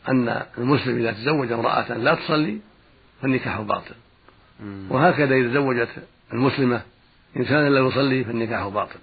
أن 0.10 0.46
المسلم 0.58 0.98
إذا 0.98 1.12
تزوج 1.12 1.52
امرأة 1.52 1.94
لا 1.94 2.16
تصلي 2.16 2.60
فالنكاح 3.22 3.62
باطل. 3.62 3.96
وهكذا 4.90 5.36
إذا 5.36 5.50
تزوجت 5.50 5.90
المسلمة 6.34 6.82
إنسانا 7.38 7.70
لا 7.70 7.80
يصلي 7.80 8.24
فالنكاح 8.24 8.68
باطل. 8.68 9.00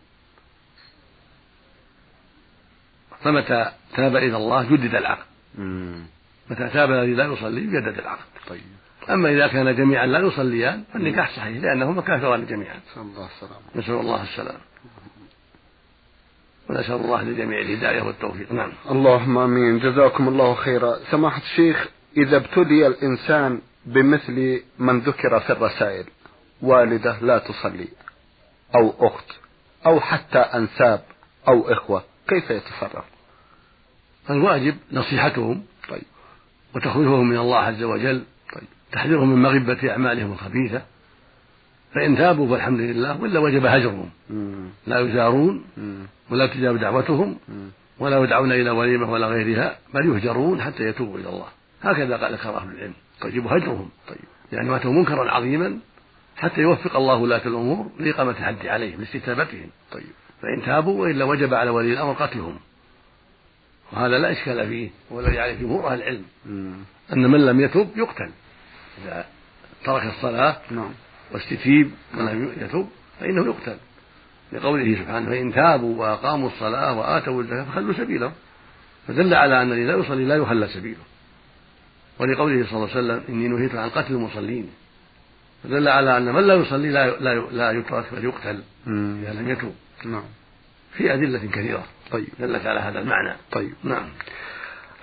فمتى 3.20 3.72
تاب 3.96 4.16
إلى 4.16 4.36
الله 4.36 4.62
جدد 4.62 4.94
العقد. 4.94 5.26
متى 6.50 6.68
تاب 6.68 6.92
الذي 6.92 7.14
لا 7.14 7.24
يصلي 7.24 7.60
جدد 7.60 7.98
العقد. 7.98 8.24
طيب. 8.48 8.62
أما 9.10 9.30
إذا 9.30 9.46
كان 9.46 9.76
جميعا 9.76 10.06
لا 10.06 10.18
يصليان 10.18 10.84
فالنكاح 10.92 11.36
صحيح 11.36 11.62
لأنهما 11.62 12.02
كافران 12.02 12.46
جميعا. 12.46 12.76
نسأل 12.76 13.02
الله 13.02 13.26
السلامة. 13.26 13.62
نسأل 13.76 13.94
الله 13.94 14.22
السلامة. 14.22 14.60
ونسأل 16.70 16.94
الله 16.94 17.22
لجميع 17.22 17.60
الهداية 17.60 18.02
والتوفيق. 18.02 18.52
نعم. 18.52 18.72
اللهم 18.90 19.38
آمين. 19.38 19.78
جزاكم 19.78 20.28
الله 20.28 20.54
خيرا. 20.54 20.96
سماحة 21.10 21.42
الشيخ 21.42 21.88
إذا 22.16 22.36
ابتلي 22.36 22.86
الإنسان 22.86 23.60
بمثل 23.86 24.62
من 24.78 25.00
ذكر 25.00 25.40
في 25.40 25.52
الرسائل 25.52 26.04
والدة 26.62 27.18
لا 27.20 27.38
تصلي 27.38 27.88
أو 28.74 28.94
أخت 29.06 29.26
أو 29.86 30.00
حتى 30.00 30.38
أنساب 30.38 31.04
أو 31.48 31.72
إخوة 31.72 32.04
كيف 32.28 32.50
يتصرف؟ 32.50 33.04
الواجب 34.30 34.76
نصيحتهم 34.92 35.64
طيب. 35.88 36.02
وتخويفهم 36.74 37.28
من 37.28 37.38
الله 37.38 37.58
عز 37.58 37.82
وجل 37.82 38.24
تحذيرهم 38.92 39.28
من 39.28 39.42
مغبة 39.42 39.90
أعمالهم 39.90 40.32
الخبيثة. 40.32 40.82
فإن 41.94 42.16
تابوا 42.16 42.48
فالحمد 42.48 42.80
لله 42.80 43.22
وإلا 43.22 43.40
وجب 43.40 43.66
هجرهم. 43.66 44.10
لا 44.86 45.00
يزارون 45.00 45.64
ولا 46.30 46.46
تجاب 46.46 46.78
دعوتهم 46.78 47.38
ولا 47.98 48.24
يدعون 48.24 48.52
إلى 48.52 48.70
وليمة 48.70 49.10
ولا 49.12 49.26
غيرها 49.26 49.78
بل 49.94 50.06
يهجرون 50.06 50.62
حتى 50.62 50.82
يتوبوا 50.82 51.18
إلى 51.18 51.28
الله. 51.28 51.46
هكذا 51.82 52.16
قال 52.16 52.32
ذكر 52.32 52.56
أهل 52.56 52.68
العلم. 52.68 52.92
يجب 53.24 53.46
هجرهم. 53.46 53.88
طيب. 54.08 54.24
يعني 54.52 54.68
ماتوا 54.68 54.92
منكرا 54.92 55.30
عظيما 55.30 55.78
حتى 56.36 56.60
يوفق 56.60 56.96
الله 56.96 57.16
ولاة 57.16 57.46
الأمور 57.46 57.90
لإقامة 58.00 58.30
الحد 58.30 58.66
عليهم 58.66 59.00
لاستتابتهم. 59.00 59.70
طيب. 59.92 60.12
فإن 60.42 60.62
تابوا 60.66 61.02
وإلا 61.02 61.24
وجب 61.24 61.54
على 61.54 61.70
ولي 61.70 61.92
الأمر 61.92 62.12
قتلهم. 62.12 62.58
وهذا 63.92 64.18
لا 64.18 64.32
إشكال 64.32 64.68
فيه 64.68 64.90
والذي 65.10 65.38
عليه 65.38 65.60
جمهور 65.60 65.88
أهل 65.88 66.02
العلم. 66.02 66.24
أن 67.12 67.30
من 67.30 67.46
لم 67.46 67.60
يتب 67.60 67.88
يقتل. 67.96 68.30
إذا 69.04 69.26
ترك 69.84 70.02
الصلاة 70.02 70.56
نعم. 70.70 70.90
واستتيب 71.32 71.90
من 72.14 72.26
لم 72.26 72.52
يتب 72.60 72.88
فإنه 73.20 73.46
يقتل. 73.46 73.76
لقوله 74.52 74.94
سبحانه 74.94 75.26
فإن 75.26 75.52
تابوا 75.52 76.00
وأقاموا 76.00 76.48
الصلاة 76.48 76.98
وآتوا 76.98 77.42
الزكاة 77.42 77.64
فخلوا 77.64 77.92
سبيلهم 77.92 78.32
فدل 79.08 79.34
على 79.34 79.62
أن 79.62 79.72
الذي 79.72 79.84
لا 79.84 79.96
يصلي 79.96 80.24
لا 80.24 80.36
يخلى 80.36 80.68
سبيله. 80.68 81.02
ولقوله 82.18 82.66
صلى 82.66 82.76
الله 82.76 82.90
عليه 82.90 83.00
وسلم 83.00 83.22
إني 83.28 83.48
نهيت 83.48 83.74
عن 83.74 83.88
قتل 83.88 84.14
المصلين. 84.14 84.70
فدل 85.64 85.88
على 85.88 86.16
أن 86.16 86.34
من 86.34 86.46
لا 86.46 86.54
يصلي 86.54 86.90
لا 86.90 87.10
لا 87.10 87.34
لا 87.34 87.70
يترك 87.70 88.14
بل 88.14 88.24
يقتل 88.24 88.62
إذا 88.86 89.32
لم 89.32 89.48
يتوب 89.48 89.74
نعم. 90.04 90.24
في 90.92 91.14
أدلة 91.14 91.38
كثيرة 91.38 91.84
طيب. 92.10 92.28
دلت 92.38 92.66
على 92.66 92.80
هذا 92.80 92.98
المعنى. 92.98 93.36
طيب. 93.52 93.74
نعم. 93.84 94.08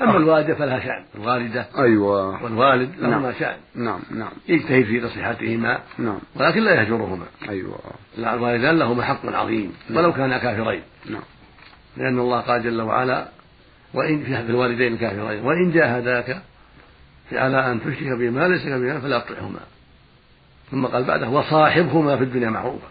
أما 0.02 0.18
الوالدة 0.18 0.56
فلها 0.56 0.80
شأن. 0.80 1.06
الوالدة 1.16 1.66
أيوة. 1.78 2.44
والوالد 2.44 2.90
لهما 3.00 3.18
نعم. 3.18 3.34
شأن. 3.40 3.58
نعم 3.76 4.00
نعم. 4.12 4.32
يجتهد 4.48 4.84
في 4.84 5.00
نصيحتهما. 5.00 5.80
نعم. 5.98 6.20
ولكن 6.36 6.62
لا 6.62 6.82
يهجرهما. 6.82 7.26
أيوة. 7.50 7.80
لا 8.18 8.34
الوالدان 8.34 8.80
لهما 8.80 9.04
حق 9.04 9.26
عظيم. 9.26 9.74
نعم. 9.90 9.98
ولو 9.98 10.14
كانا 10.14 10.38
كافرين. 10.38 10.82
نعم. 11.10 11.24
لأن 11.98 12.20
الله 12.20 12.40
قال 12.40 12.64
جل 12.64 12.82
وعلا 12.82 13.28
وإن 13.94 14.24
في 14.24 14.40
الوالدين 14.40 14.94
الكافرين 14.94 15.46
وإن 15.46 15.72
جاهداك 15.72 16.42
على 17.32 17.72
أن 17.72 17.80
تشرك 17.82 18.18
بما 18.20 18.48
ليس 18.48 18.66
بما 18.66 19.00
فلا 19.00 19.20
تطعهما 19.20 19.60
ثم 20.72 20.86
قال 20.86 21.04
بعده 21.04 21.30
وصاحبهما 21.30 22.18
في 22.18 22.24
الدنيا 22.24 22.50
معروفا 22.50 22.88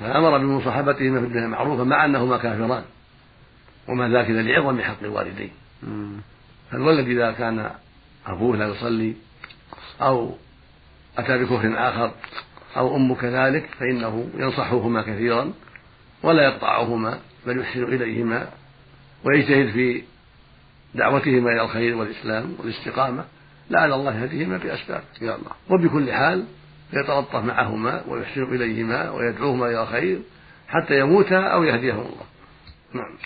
فأمر 0.00 0.38
بمصاحبتهما 0.38 1.20
في 1.20 1.26
الدنيا 1.26 1.46
معروفا 1.46 1.84
مع 1.84 2.04
أنهما 2.04 2.36
كافران. 2.36 2.82
وما 3.88 4.08
ذاك 4.08 4.30
إلا 4.30 4.42
لعظم 4.42 4.80
حق 4.80 5.02
الوالدين. 5.02 5.50
فالولد 6.70 7.08
إذا 7.08 7.32
كان 7.32 7.70
أبوه 8.26 8.56
لا 8.56 8.66
يصلي 8.68 9.14
أو 10.00 10.34
أتى 11.18 11.38
بكفر 11.38 11.74
آخر 11.76 12.10
أو 12.76 12.96
أم 12.96 13.14
كذلك 13.14 13.68
فإنه 13.78 14.28
ينصحهما 14.36 15.02
كثيرا 15.02 15.52
ولا 16.22 16.42
يقطعهما 16.42 17.18
بل 17.46 17.60
يحسن 17.60 17.84
إليهما 17.84 18.48
ويجتهد 19.24 19.70
في 19.72 20.02
دعوتهما 20.94 21.50
إلى 21.52 21.62
الخير 21.62 21.96
والإسلام 21.96 22.56
والاستقامة. 22.58 23.24
لعل 23.70 23.92
الله 23.92 24.22
يهديهما 24.22 24.56
بأسباب. 24.56 25.02
يا 25.20 25.34
الله. 25.34 25.50
وبكل 25.70 26.12
حال 26.12 26.44
يتلطف 26.92 27.34
معهما 27.34 28.02
ويحسن 28.08 28.42
إليهما 28.42 29.10
ويدعوهما 29.10 29.66
إلى 29.66 29.82
الخير 29.82 30.18
حتى 30.68 31.00
يموتا 31.00 31.40
أو 31.40 31.64
يهديهم 31.64 31.98
الله. 32.00 32.26
نعم. 32.92 33.16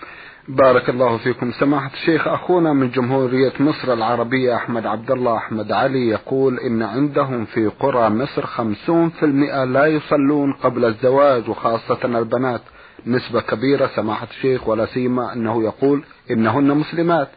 بارك 0.48 0.88
الله 0.88 1.18
فيكم. 1.18 1.52
سماحة 1.52 1.90
الشيخ 1.92 2.28
أخونا 2.28 2.72
من 2.72 2.90
جمهورية 2.90 3.52
مصر 3.60 3.92
العربية 3.92 4.56
أحمد 4.56 4.86
عبد 4.86 5.10
الله 5.10 5.36
أحمد 5.36 5.72
علي 5.72 6.08
يقول 6.08 6.58
إن 6.58 6.82
عندهم 6.82 7.44
في 7.44 7.66
قرى 7.66 8.10
مصر 8.10 8.46
خمسون 8.46 9.10
في 9.10 9.22
المئة 9.22 9.64
لا 9.64 9.86
يصلون 9.86 10.52
قبل 10.52 10.84
الزواج 10.84 11.48
وخاصة 11.48 11.98
البنات. 12.04 12.60
نسبة 13.06 13.40
كبيرة 13.40 13.90
سماحة 13.96 14.26
الشيخ 14.30 14.68
ولا 14.68 14.86
سيما 14.86 15.32
أنه 15.32 15.64
يقول 15.64 16.02
إنهن 16.30 16.76
مسلمات. 16.76 17.28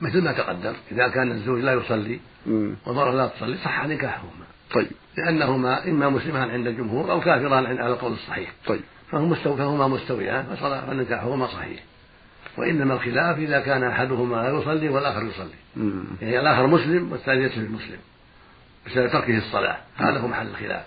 مثل 0.00 0.24
ما 0.24 0.32
تقدم 0.32 0.72
إذا 0.92 1.08
كان 1.08 1.30
الزوج 1.30 1.60
لا 1.60 1.72
يصلي 1.72 2.20
والمرأة 2.86 3.12
لا 3.12 3.26
تصلي 3.26 3.56
صح 3.56 3.86
نكاحهما. 3.86 4.46
طيب. 4.74 4.90
لأنهما 5.16 5.88
إما 5.88 6.08
مسلمان 6.08 6.50
عند 6.50 6.66
الجمهور 6.66 7.10
أو 7.10 7.20
كافران 7.20 7.66
على 7.66 7.92
القول 7.92 8.12
الصحيح. 8.12 8.52
طيب. 8.66 8.82
فهما 9.10 9.88
مستويان 9.88 10.44
فنكاحهما 10.86 11.46
صحيح. 11.46 11.80
وإنما 12.58 12.94
الخلاف 12.94 13.38
إذا 13.38 13.60
كان 13.60 13.84
أحدهما 13.84 14.36
لا 14.36 14.58
يصلي 14.58 14.88
والآخر 14.88 15.22
يصلي. 15.22 15.50
يعني 16.22 16.40
الآخر 16.40 16.66
مسلم 16.66 17.12
والثاني 17.12 17.42
ليس 17.42 17.58
مسلم 17.58 17.98
بسبب 18.86 19.10
تركه 19.10 19.38
الصلاة. 19.38 19.76
هذا 19.96 20.18
هو 20.18 20.28
محل 20.28 20.46
الخلاف. 20.46 20.84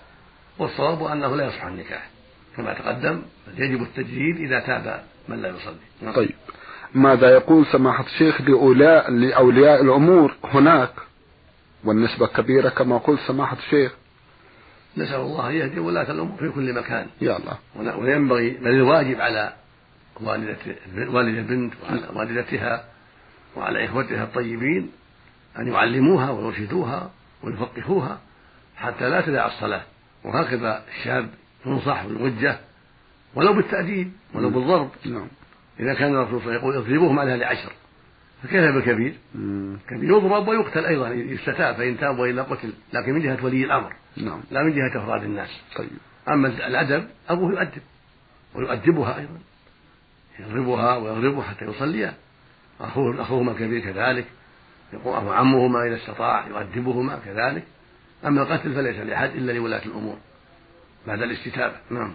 والصواب 0.58 1.02
أنه 1.02 1.36
لا 1.36 1.46
يصح 1.46 1.64
النكاح. 1.64 2.10
كما 2.56 2.74
تقدم 2.74 3.22
يجب 3.56 3.82
التجديد 3.82 4.36
إذا 4.36 4.60
تاب 4.60 5.02
من 5.28 5.42
لا 5.42 5.48
يصلي. 5.48 5.74
نعم. 6.02 6.14
طيب. 6.14 6.34
ماذا 6.94 7.30
يقول 7.30 7.66
سماحة 7.66 8.04
الشيخ 8.04 8.40
لأولاء 8.40 9.10
لأولياء 9.10 9.82
الأمور 9.82 10.34
هناك 10.44 10.92
والنسبة 11.84 12.26
كبيرة 12.26 12.68
كما 12.68 12.98
قلت 12.98 13.20
سماحة 13.20 13.56
الشيخ؟ 13.56 13.92
نسأل 14.96 15.20
الله 15.20 15.48
أن 15.48 15.54
يهدي 15.54 15.80
ولاة 15.80 16.10
الأمور 16.10 16.38
في 16.38 16.48
كل 16.48 16.74
مكان. 16.74 17.06
يا 17.20 17.36
الله. 17.36 17.58
وينبغي 17.98 18.50
بل 18.50 18.70
الواجب 18.70 19.20
على 19.20 19.52
والدة 20.20 20.56
والد 20.96 21.38
البنت 21.38 21.74
وعلى 21.82 22.08
والدتها 22.14 22.84
وعلى 23.56 23.84
إخوتها 23.84 24.24
الطيبين 24.24 24.90
أن 25.58 25.68
يعلموها 25.68 26.30
ويرشدوها 26.30 27.10
ويفقهوها 27.42 28.20
حتى 28.76 29.10
لا 29.10 29.20
تدع 29.20 29.46
الصلاة. 29.46 29.82
وهكذا 30.24 30.82
الشاب 30.88 31.28
ينصح 31.66 32.04
ويوجه 32.04 32.58
ولو 33.34 33.52
بالتأديب 33.52 34.12
ولو 34.34 34.50
بالضرب. 34.50 34.90
نعم. 35.04 35.28
إذا 35.80 35.94
كان 35.94 36.14
الرسول 36.14 36.40
صلى 36.40 36.48
الله 36.48 36.60
عليه 36.60 36.68
وسلم 36.68 36.70
يقول 36.70 36.76
اضربوهم 36.76 37.18
على 37.18 37.36
لعشر 37.36 37.72
فكيف 38.42 38.74
بالكبير؟ 38.74 39.14
كبير 39.88 40.10
يضرب 40.10 40.48
ويقتل 40.48 40.84
أيضا 40.84 41.08
يستتاب 41.08 41.74
فإن 41.74 41.98
تاب 41.98 42.18
وإلا 42.18 42.42
قتل 42.42 42.72
لكن 42.92 43.12
من 43.12 43.22
جهة 43.22 43.44
ولي 43.44 43.64
الأمر. 43.64 43.92
نعم. 44.16 44.40
لا 44.50 44.62
من 44.62 44.72
جهة 44.72 45.02
أفراد 45.04 45.22
الناس. 45.22 45.60
طيب. 45.76 45.90
أما 46.28 46.48
الأدب 46.48 47.06
أبوه 47.28 47.50
يؤدب. 47.50 47.82
ويؤدبها 48.54 49.18
أيضا. 49.18 49.38
يضربها 50.40 50.96
ويضربها 50.96 51.42
حتى 51.42 51.64
يصليا 51.64 52.14
أخوه 52.80 53.22
أخوهما 53.22 53.52
الكبير 53.52 53.80
كذلك. 53.80 54.26
يقوم 54.92 55.28
عمهما 55.28 55.86
إذا 55.86 55.96
استطاع 55.96 56.46
يؤدبهما 56.46 57.18
كذلك. 57.24 57.64
أما 58.26 58.42
القتل 58.42 58.74
فليس 58.74 58.96
لأحد 58.96 59.30
إلا 59.30 59.52
لولاة 59.52 59.84
الأمور. 59.86 60.18
بعد 61.06 61.22
الاستتابة. 61.22 61.74
نعم. 61.90 62.12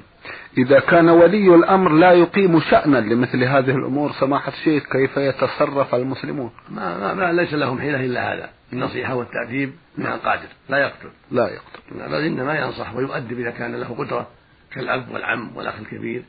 إذا 0.58 0.80
كان 0.80 1.10
ولي 1.10 1.56
الأمر 1.56 1.92
لا 1.92 2.12
يقيم 2.12 2.60
شأنا 2.60 2.98
لمثل 2.98 3.44
هذه 3.44 3.76
الأمور 3.76 4.12
سماحة 4.12 4.52
الشيخ 4.52 4.84
كيف 4.84 5.18
يتصرف 5.18 5.96
المسلمون؟ 5.96 6.52
ما, 6.70 6.98
ما, 6.98 7.14
ما 7.14 7.42
ليس 7.42 7.54
لهم 7.54 7.80
حيلة 7.80 8.06
إلا 8.06 8.34
هذا. 8.34 8.50
النصيحة 8.74 9.16
والتأديب 9.16 9.74
من 9.98 10.06
القادر 10.06 10.48
لا 10.70 10.78
يقتل. 10.78 11.10
لا 11.32 11.48
يقتل. 11.48 12.10
بل 12.10 12.26
إنما 12.26 12.60
ينصح 12.60 12.96
ويؤدب 12.96 13.40
إذا 13.40 13.52
كان 13.52 13.76
له 13.76 13.96
قدرة 13.98 14.28
كالأب 14.72 15.12
والعم 15.12 15.58
والأخ 15.58 15.76
الكبير. 15.80 16.24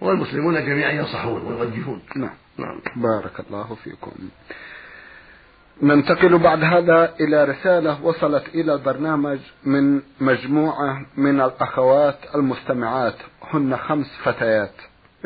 والمسلمون 0.00 0.66
جميعا 0.66 0.90
ينصحون 0.90 1.42
ويوجهون 1.42 2.02
نعم. 2.16 2.30
نعم. 2.58 2.80
بارك 2.96 3.40
الله 3.40 3.74
فيكم. 3.84 4.12
ننتقل 5.82 6.38
بعد 6.38 6.64
هذا 6.64 7.14
إلى 7.20 7.44
رسالة 7.44 8.04
وصلت 8.04 8.44
إلى 8.54 8.74
البرنامج 8.74 9.38
من 9.64 10.00
مجموعة 10.20 11.06
من 11.16 11.40
الأخوات 11.40 12.18
المستمعات. 12.34 13.14
هن 13.42 13.76
خمس 13.76 14.06
فتيات. 14.24 14.72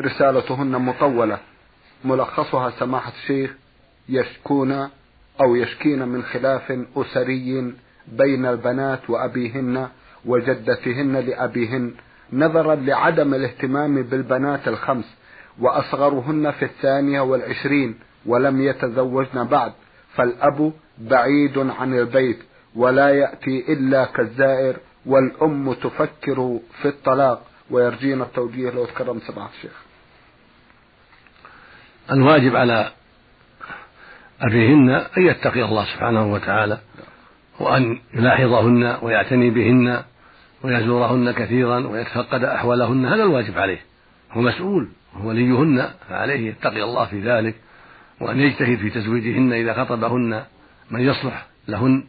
رسالتهن 0.01 0.71
مطولة. 0.71 1.37
ملخصها 2.05 2.69
سماحة 2.69 3.11
الشيخ 3.21 3.51
يشكون 4.09 4.71
أو 5.41 5.55
يشكين 5.55 6.07
من 6.07 6.23
خلاف 6.23 6.79
أسري 6.97 7.73
بين 8.07 8.45
البنات 8.45 9.09
وأبيهن 9.09 9.87
وجدتهن 10.25 11.15
لأبيهن 11.15 11.93
نظرا 12.33 12.75
لعدم 12.75 13.33
الاهتمام 13.33 14.03
بالبنات 14.03 14.67
الخمس 14.67 15.15
وأصغرهن 15.59 16.51
في 16.51 16.65
الثانية 16.65 17.21
والعشرين 17.21 17.99
ولم 18.25 18.61
يتزوجن 18.61 19.43
بعد. 19.43 19.71
فالأب 20.15 20.73
بعيد 20.97 21.57
عن 21.57 21.93
البيت 21.93 22.39
ولا 22.75 23.09
يأتي 23.09 23.73
إلا 23.73 24.05
كالزائر 24.05 24.77
والأم 25.05 25.73
تفكر 25.73 26.59
في 26.81 26.87
الطلاق 26.87 27.41
ويرجين 27.71 28.21
التوجيه 28.21 28.69
لو 28.69 28.85
تكرم 28.85 29.19
سماحة 29.19 29.49
الشيخ. 29.57 29.71
الواجب 32.11 32.55
على 32.55 32.91
أبيهن 34.41 34.89
أن 34.89 35.25
يتقي 35.25 35.63
الله 35.63 35.85
سبحانه 35.85 36.33
وتعالى 36.33 36.77
وأن 37.59 37.99
يلاحظهن 38.13 38.97
ويعتني 39.01 39.49
بهن 39.49 40.03
ويزورهن 40.63 41.31
كثيرا 41.31 41.87
ويتفقد 41.87 42.43
أحوالهن 42.43 43.05
هذا 43.05 43.23
الواجب 43.23 43.57
عليه. 43.57 43.79
هو 44.31 44.41
مسؤول 44.41 44.89
هو 45.15 45.29
وليهن 45.29 45.89
فعليه 46.09 46.49
يتقي 46.49 46.83
الله 46.83 47.05
في 47.05 47.19
ذلك. 47.21 47.55
وأن 48.21 48.39
يجتهد 48.39 48.77
في 48.77 48.89
تزويجهن 48.89 49.53
إذا 49.53 49.73
خطبهن 49.73 50.43
من 50.91 51.01
يصلح 51.01 51.47
لهن 51.67 52.03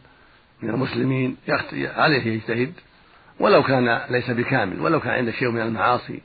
من 0.61 0.69
المسلمين 0.69 1.37
عليه 1.75 2.25
يجتهد. 2.25 2.73
ولو 3.39 3.63
كان 3.63 4.01
ليس 4.09 4.31
بكامل 4.31 4.79
ولو 4.79 4.99
كان 4.99 5.13
عنده 5.13 5.31
شيء 5.31 5.49
من 5.49 5.61
المعاصي 5.61 6.21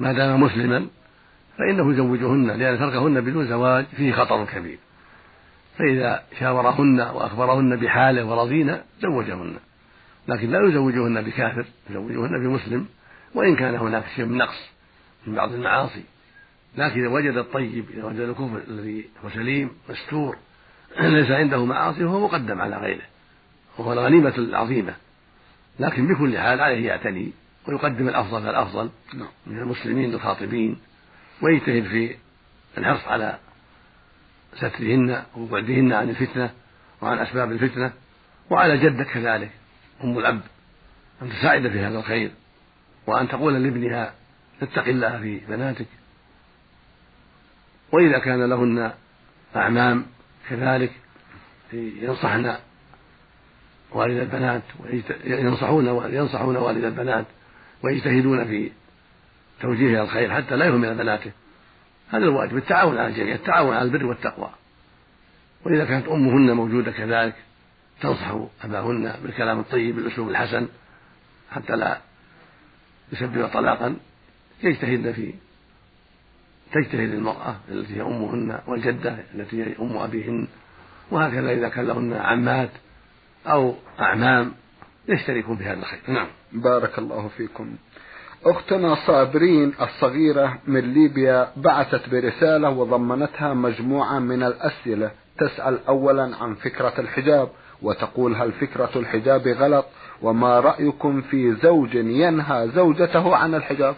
ما 0.00 0.12
دام 0.12 0.40
مسلما 0.40 0.86
فإنه 1.58 1.92
يزوجهن 1.92 2.50
لأن 2.50 2.78
تركهن 2.78 3.20
بدون 3.20 3.46
زواج 3.46 3.84
فيه 3.96 4.12
خطر 4.12 4.44
كبير. 4.44 4.78
فإذا 5.78 6.22
شاورهن 6.40 7.00
وأخبرهن 7.00 7.76
بحاله 7.76 8.24
ورضينا 8.24 8.84
زوجهن. 9.00 9.56
لكن 10.28 10.50
لا 10.50 10.68
يزوجهن 10.68 11.22
بكافر 11.22 11.64
يزوجهن 11.90 12.44
بمسلم 12.44 12.86
وإن 13.34 13.56
كان 13.56 13.74
هناك 13.74 14.04
شيء 14.16 14.24
من 14.24 14.38
نقص 14.38 14.70
من 15.26 15.34
بعض 15.34 15.52
المعاصي. 15.52 16.04
لكن 16.76 17.00
إذا 17.00 17.08
وجد 17.08 17.36
الطيب 17.36 17.90
إذا 17.90 18.04
وجد 18.04 18.20
الكفر 18.20 18.60
الذي 18.68 19.08
هو 19.24 19.30
سليم 19.30 19.70
مستور 19.88 20.36
ليس 21.00 21.30
عنده 21.30 21.64
معاصي 21.64 21.98
فهو 21.98 22.20
مقدم 22.20 22.60
على 22.60 22.76
غيره. 22.76 23.02
وهو 23.78 23.92
الغنيمة 23.92 24.34
العظيمة. 24.38 24.94
لكن 25.80 26.06
بكل 26.06 26.38
حال 26.38 26.60
عليه 26.60 26.86
يعتني 26.86 27.32
ويقدم 27.68 28.08
الأفضل 28.08 28.42
فالأفضل 28.42 28.90
نعم. 29.14 29.28
من 29.46 29.58
المسلمين 29.58 30.14
الخاطبين. 30.14 30.78
ويجتهد 31.42 31.84
في 31.84 32.16
الحرص 32.78 33.08
على 33.08 33.38
سترهن 34.56 35.22
وبعدهن 35.36 35.92
عن 35.92 36.10
الفتنة 36.10 36.50
وعن 37.02 37.18
أسباب 37.18 37.52
الفتنة. 37.52 37.92
وعلى 38.50 38.78
جدة 38.78 39.04
كذلك 39.04 39.50
أم 40.04 40.18
الأب 40.18 40.40
أن 41.22 41.30
تساعد 41.30 41.68
في 41.68 41.80
هذا 41.80 41.98
الخير. 41.98 42.30
وأن 43.06 43.28
تقول 43.28 43.62
لابنها 43.62 44.14
اتق 44.62 44.84
الله 44.88 45.20
في 45.20 45.40
بناتك. 45.48 45.86
وإذا 47.94 48.18
كان 48.18 48.42
لهن 48.42 48.92
أعمام 49.56 50.06
كذلك 50.48 50.92
ينصحن 51.72 52.54
والد 53.92 54.18
البنات 54.18 54.62
ينصحون 55.24 56.14
ينصحون 56.14 56.56
والد 56.56 56.84
البنات 56.84 57.24
ويجتهدون 57.82 58.44
في 58.44 58.70
توجيهها 59.60 60.02
الخير 60.02 60.34
حتى 60.34 60.56
لا 60.56 60.66
يهمل 60.66 60.94
بناته. 60.94 61.30
هذا 62.10 62.24
الواجب 62.24 62.56
التعاون 62.56 62.98
على 62.98 63.08
الجميع 63.08 63.34
التعاون 63.34 63.74
على 63.74 63.84
البر 63.84 64.06
والتقوى. 64.06 64.50
وإذا 65.66 65.84
كانت 65.84 66.08
أمهن 66.08 66.52
موجودة 66.52 66.92
كذلك 66.92 67.34
تنصح 68.00 68.34
أباهن 68.64 69.14
بالكلام 69.22 69.60
الطيب 69.60 69.96
بالأسلوب 69.96 70.28
الحسن 70.28 70.68
حتى 71.50 71.76
لا 71.76 71.98
يسبب 73.12 73.48
طلاقا 73.48 73.96
يجتهدن 74.62 75.12
في 75.12 75.34
تجتهد 76.74 77.14
المرأة 77.14 77.56
التي 77.68 77.96
هي 77.96 78.02
أمهن 78.02 78.58
والجدة 78.66 79.16
التي 79.34 79.62
هي 79.62 79.74
أم 79.80 79.96
أبيهن 79.96 80.46
وهكذا 81.10 81.52
إذا 81.52 81.68
كان 81.68 81.86
لهن 81.86 82.12
عمات 82.12 82.70
أو 83.46 83.74
أعمام 84.00 84.52
يشتركون 85.08 85.56
في 85.56 85.64
هذا 85.64 85.78
الخير. 85.78 86.00
نعم. 86.08 86.26
بارك 86.52 86.98
الله 86.98 87.28
فيكم. 87.28 87.76
أختنا 88.46 88.94
صابرين 88.94 89.72
الصغيرة 89.80 90.58
من 90.66 90.80
ليبيا 90.80 91.48
بعثت 91.56 92.08
برسالة 92.08 92.70
وضمنتها 92.70 93.54
مجموعة 93.54 94.18
من 94.18 94.42
الأسئلة 94.42 95.10
تسأل 95.38 95.78
أولا 95.88 96.36
عن 96.36 96.54
فكرة 96.54 96.94
الحجاب 96.98 97.48
وتقول 97.82 98.34
هل 98.34 98.52
فكرة 98.52 98.90
الحجاب 98.96 99.48
غلط 99.48 99.86
وما 100.22 100.60
رأيكم 100.60 101.22
في 101.22 101.54
زوج 101.54 101.94
ينهى 101.94 102.68
زوجته 102.68 103.36
عن 103.36 103.54
الحجاب؟ 103.54 103.94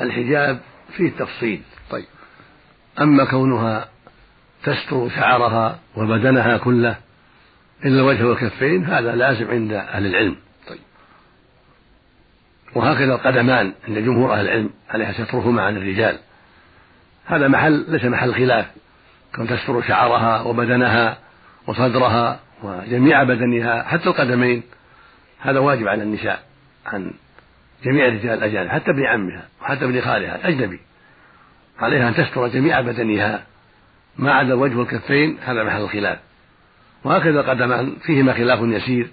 الحجاب 0.00 0.60
فيه 0.96 1.10
تفصيل. 1.10 1.62
طيب. 1.90 2.04
أما 3.00 3.24
كونها 3.24 3.88
تستر 4.62 5.08
شعرها 5.08 5.78
وبدنها 5.96 6.56
كله 6.56 6.96
إلا 7.84 8.00
الوجه 8.00 8.26
والكفين 8.26 8.84
هذا 8.84 9.14
لازم 9.14 9.50
عند 9.50 9.72
أهل 9.72 10.06
العلم. 10.06 10.36
طيب. 10.68 10.80
وهكذا 12.74 13.14
القدمان 13.14 13.72
عند 13.88 13.98
جمهور 13.98 14.32
أهل 14.32 14.40
العلم 14.40 14.70
عليها 14.90 15.12
سترهما 15.12 15.62
عن 15.62 15.76
الرجال. 15.76 16.18
هذا 17.26 17.48
محل 17.48 17.84
ليس 17.88 18.04
محل 18.04 18.34
خلاف. 18.34 18.66
كون 19.34 19.46
تستر 19.46 19.82
شعرها 19.82 20.42
وبدنها 20.42 21.18
وصدرها 21.66 22.40
وجميع 22.62 23.22
بدنها 23.22 23.82
حتى 23.82 24.06
القدمين 24.06 24.62
هذا 25.40 25.58
واجب 25.58 25.88
على 25.88 26.02
النساء 26.02 26.42
عن 26.86 27.12
جميع 27.84 28.06
الرجال 28.08 28.38
الأجانب 28.38 28.68
حتى 28.68 28.90
ابن 28.90 29.06
عمها 29.06 29.48
وحتى 29.62 29.84
ابن 29.84 30.00
خالها 30.00 30.36
الأجنبي. 30.36 30.80
عليها 31.78 32.08
أن 32.08 32.14
تستر 32.14 32.48
جميع 32.48 32.80
بدنها. 32.80 33.42
ما 34.16 34.32
عدا 34.32 34.54
الوجه 34.54 34.76
والكفين 34.76 35.38
هذا 35.44 35.64
محل 35.64 35.80
الخلاف. 35.80 36.18
وهكذا 37.04 37.40
القدمان 37.40 37.96
فيهما 38.06 38.32
خلاف 38.32 38.60
يسير. 38.62 39.10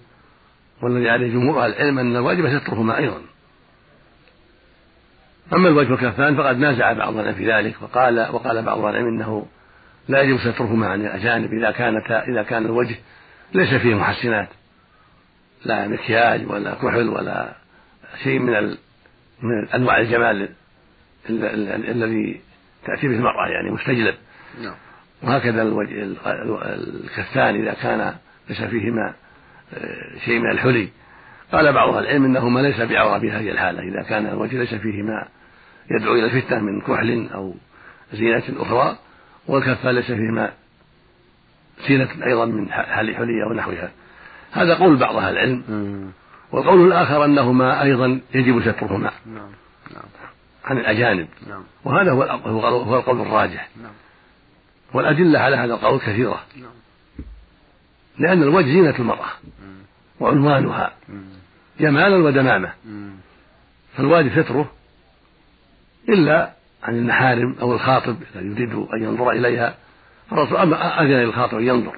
والذي 0.81 1.10
عليه 1.10 1.27
جمهور 1.27 1.63
أهل 1.63 1.73
العلم 1.73 1.99
أن 1.99 2.15
الواجب 2.15 2.60
سترهما 2.60 2.97
أيضا. 2.97 3.21
أما 5.53 5.69
الوجه 5.69 5.91
والكفان 5.91 6.36
فقد 6.36 6.57
نازع 6.57 6.93
بعض 6.93 7.17
العلم 7.17 7.36
في 7.36 7.51
ذلك 7.51 7.75
وقال 7.81 8.27
وقال 8.31 8.62
بعض 8.62 8.79
العلم 8.79 9.07
إنه 9.07 9.45
لا 10.07 10.21
يجب 10.21 10.38
سترهما 10.38 10.88
عن 10.88 11.01
الأجانب 11.01 11.53
إذا 11.53 11.71
كانت 11.71 12.12
إذا 12.12 12.43
كان 12.43 12.65
الوجه 12.65 12.95
ليس 13.53 13.73
فيه 13.73 13.95
محسنات. 13.95 14.49
لا 15.65 15.88
مكياج 15.88 16.51
ولا 16.51 16.73
كحل 16.73 17.10
ولا 17.10 17.61
شيء 18.24 18.39
من 18.39 18.78
من 19.41 19.69
أنواع 19.76 19.97
الجمال 19.97 20.50
الذي 21.30 22.41
تأتي 22.86 23.08
به 23.08 23.15
المرأة 23.15 23.47
يعني 23.47 23.71
مستجلب. 23.71 24.15
نعم. 24.63 24.76
وهكذا 25.24 25.62
الوجه 25.62 26.04
الكفان 27.04 27.62
إذا 27.62 27.74
كان 27.74 28.15
ليس 28.50 28.62
فيهما 28.62 29.13
آه، 29.74 30.19
شيء 30.26 30.39
من 30.39 30.52
الحلي. 30.52 30.89
قال 31.52 31.74
بعض 31.74 31.95
العلم 31.95 32.26
انهما 32.26 32.60
ليس 32.60 32.82
بعورة 32.82 33.19
في 33.19 33.32
هذه 33.32 33.50
الحالة. 33.50 33.84
إذا 33.84 34.02
كان 34.02 34.26
الوجه 34.26 34.58
ليس 34.58 34.74
فيه 34.74 35.04
ما 35.04 35.28
يدعو 35.91 36.13
إلى 36.13 36.26
الفتنة 36.26 36.60
من 36.60 36.82
كحل 36.82 37.30
أو 37.34 37.56
زينة 38.13 38.43
أخرى 38.50 38.97
والكفان 39.47 39.95
ليس 39.95 40.06
فيهما 40.06 40.52
زينة 41.88 42.10
أيضا 42.26 42.45
من 42.45 42.71
حل 42.71 43.15
حلية 43.15 43.43
أو 43.43 43.54
نحوها 43.54 43.91
هذا 44.52 44.76
قول 44.76 44.95
بعض 44.95 45.15
أهل 45.15 45.34
العلم. 45.34 45.63
والقول 46.51 46.87
الآخر 46.87 47.25
أنهما 47.25 47.81
أيضا 47.81 48.21
يجب 48.33 48.61
سترهما 48.61 49.11
نعم 49.25 49.51
نعم. 49.93 50.03
عن 50.65 50.77
الأجانب. 50.77 51.27
نعم. 51.47 51.63
وهذا 51.83 52.11
هو 52.11 52.23
هو 52.23 52.97
القول 52.99 53.21
الراجح. 53.21 53.69
نعم. 53.81 53.91
والأدلة 54.93 55.39
على 55.39 55.55
هذا 55.55 55.73
القول 55.73 55.99
كثيرة. 55.99 56.41
نعم. 56.55 56.71
لأن 58.19 58.43
الوجه 58.43 58.65
زينة 58.65 58.95
المرأة. 58.99 59.29
وعنوانها. 60.19 60.93
جمالا 61.79 62.15
ودمامة. 62.15 62.73
فالواجب 63.97 64.43
ستره 64.43 64.71
إلا 66.09 66.51
عن 66.83 66.95
المحارم 66.95 67.55
أو 67.61 67.73
الخاطب 67.73 68.17
إذا 68.31 68.41
يريد 68.41 68.73
أن 68.73 69.03
ينظر 69.03 69.31
إليها. 69.31 69.75
فالرسول 70.29 70.57
أما 70.57 71.01
أذن 71.01 71.09
للخاطب 71.11 71.57
أن 71.57 71.67
ينظر. 71.67 71.95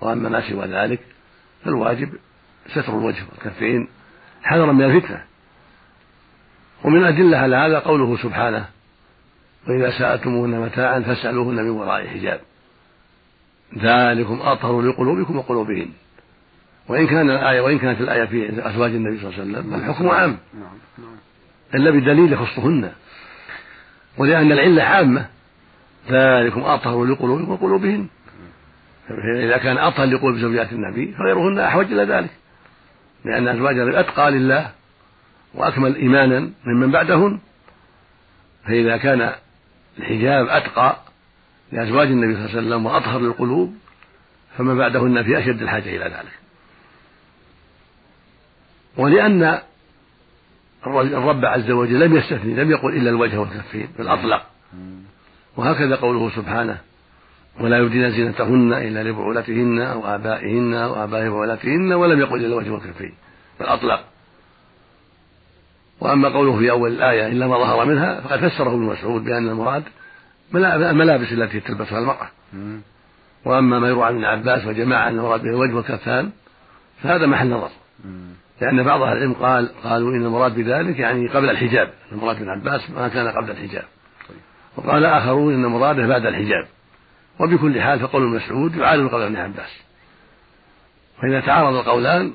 وأما 0.00 0.28
ما 0.28 0.50
سوى 0.50 0.66
ذلك 0.66 1.00
فالواجب 1.64 2.12
ستر 2.68 2.98
الوجه 2.98 3.22
والكفين 3.30 3.88
حذرا 4.42 4.72
من 4.72 4.84
الفتنة. 4.84 5.24
ومن 6.84 7.04
أدلة 7.04 7.38
على 7.38 7.56
هذا 7.56 7.78
قوله 7.78 8.16
سبحانه 8.16 8.68
وإذا 9.68 9.98
سألتموهن 9.98 10.60
متاعا 10.60 11.00
فاسألوهن 11.00 11.54
من 11.54 11.70
وراء 11.70 12.06
حجاب. 12.06 12.40
ذلكم 13.78 14.40
أطهر 14.42 14.80
لقلوبكم 14.80 15.36
وقلوبهن. 15.36 15.88
وإن 16.88 17.06
كان 17.06 17.30
الآية 17.30 17.60
وإن 17.60 17.78
كانت 17.78 18.00
الآية 18.00 18.24
في 18.24 18.68
أزواج 18.68 18.90
النبي 18.90 19.18
صلى 19.18 19.28
الله 19.28 19.40
عليه 19.40 19.50
وسلم 19.52 19.74
الحكم 19.74 20.08
عام. 20.08 20.38
إلا 21.74 21.90
بدليل 21.90 22.32
يخصهن. 22.32 22.92
ولأن 24.18 24.52
العلة 24.52 24.82
عامة 24.82 25.28
ذلكم 26.10 26.60
أطهر 26.60 27.04
لقلوبكم 27.04 27.52
وقلوبهن. 27.52 28.06
إذا 29.36 29.56
كان 29.56 29.78
أطهر 29.78 30.06
لقلوب 30.06 30.36
زوجات 30.36 30.72
النبي 30.72 31.14
فغيرهن 31.18 31.58
أحوج 31.58 31.92
إلى 31.92 32.04
ذلك. 32.04 32.30
لأن 33.24 33.48
أزواج 33.48 33.78
النبي 33.78 34.00
أتقى 34.00 34.30
لله 34.30 34.70
وأكمل 35.54 35.96
إيمانا 35.96 36.50
ممن 36.64 36.90
بعدهن 36.90 37.38
فإذا 38.64 38.96
كان 38.96 39.32
الحجاب 39.98 40.48
أتقى 40.48 40.96
لأزواج 41.72 42.08
النبي 42.08 42.34
صلى 42.34 42.44
الله 42.44 42.56
عليه 42.56 42.66
وسلم 42.66 42.86
وأطهر 42.86 43.20
للقلوب 43.20 43.74
فما 44.58 44.74
بعدهن 44.74 45.22
في 45.22 45.38
أشد 45.38 45.62
الحاجة 45.62 45.96
إلى 45.96 46.04
ذلك. 46.04 46.38
ولأن 48.96 49.60
الرب 50.86 51.44
عز 51.44 51.70
وجل 51.70 52.00
لم 52.00 52.16
يستثني 52.16 52.54
لم 52.54 52.70
يقل 52.70 52.96
إلا 52.96 53.10
الوجه 53.10 53.40
والكفين 53.40 53.88
بل 53.98 54.08
أطلق 54.08 54.46
وهكذا 55.56 55.96
قوله 55.96 56.30
سبحانه 56.30 56.78
ولا 57.60 57.78
يبدين 57.78 58.10
زينتهن 58.10 58.72
إلا 58.72 59.02
لبعولتهن 59.02 59.80
أو 59.80 60.06
آبائهن 60.06 60.74
أو 60.74 61.04
آباء 61.04 61.28
بعولتهن 61.28 61.92
ولم 61.92 62.20
يقل 62.20 62.36
إلا 62.36 62.46
الوجه 62.46 62.70
والكفين 62.70 63.14
بل 63.60 63.66
أطلق 63.66 64.04
وأما 66.00 66.28
قوله 66.28 66.58
في 66.58 66.70
أول 66.70 66.92
الآية 66.92 67.26
إلا 67.26 67.46
ما 67.46 67.58
ظهر 67.58 67.84
منها 67.86 68.20
فقد 68.20 68.48
فسره 68.48 68.70
ابن 68.70 68.82
مسعود 68.82 69.24
بأن 69.24 69.48
المراد 69.48 69.82
الملابس 70.54 71.32
التي 71.32 71.60
تلبسها 71.60 71.98
المرأة. 71.98 72.28
وأما 73.44 73.78
ما 73.78 73.88
يروى 73.88 74.04
عن 74.04 74.14
ابن 74.14 74.24
عباس 74.24 74.66
وجماعة 74.66 75.08
أن 75.08 75.18
المراد 75.18 75.42
به 75.42 75.48
الوجه 75.48 75.74
والكفان 75.74 76.30
فهذا 77.02 77.26
محل 77.26 77.50
نظر. 77.50 77.70
لأن 78.60 78.82
بعض 78.82 79.02
أهل 79.02 79.16
العلم 79.16 79.32
قال 79.32 79.68
قالوا 79.84 80.10
إن 80.10 80.24
المراد 80.24 80.54
بذلك 80.54 80.98
يعني 80.98 81.28
قبل 81.28 81.50
الحجاب. 81.50 81.90
المراد 82.12 82.38
بن 82.38 82.48
عباس 82.48 82.90
ما 82.90 83.08
كان 83.08 83.28
قبل 83.28 83.50
الحجاب. 83.50 83.84
وقال 84.76 85.04
آخرون 85.04 85.54
إن 85.54 85.66
مراده 85.66 86.06
بعد 86.06 86.26
الحجاب. 86.26 86.66
وبكل 87.40 87.80
حال 87.80 88.00
فقول 88.00 88.22
مسعود 88.22 88.76
يعارض 88.76 89.08
قول 89.08 89.22
ابن 89.22 89.36
عباس. 89.36 89.70
فإذا 91.22 91.40
تعارض 91.40 91.76
القولان 91.76 92.32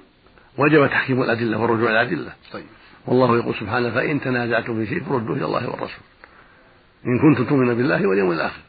وجب 0.58 0.88
تحكيم 0.88 1.22
الأدلة 1.22 1.58
والرجوع 1.58 1.90
إلى 1.90 2.02
الأدلة. 2.02 2.34
طيب. 2.52 2.66
والله 3.06 3.38
يقول 3.38 3.56
سبحانه 3.56 3.92
فإن 3.92 4.22
تنازعتم 4.22 4.86
في 4.86 4.90
شيء 4.90 5.04
فردوه 5.04 5.36
إلى 5.36 5.46
الله 5.46 5.70
والرسول. 5.70 6.04
إن 7.06 7.20
كنتم 7.20 7.50
تؤمنون 7.50 7.76
بالله 7.76 8.08
واليوم 8.08 8.32
الآخر. 8.32 8.62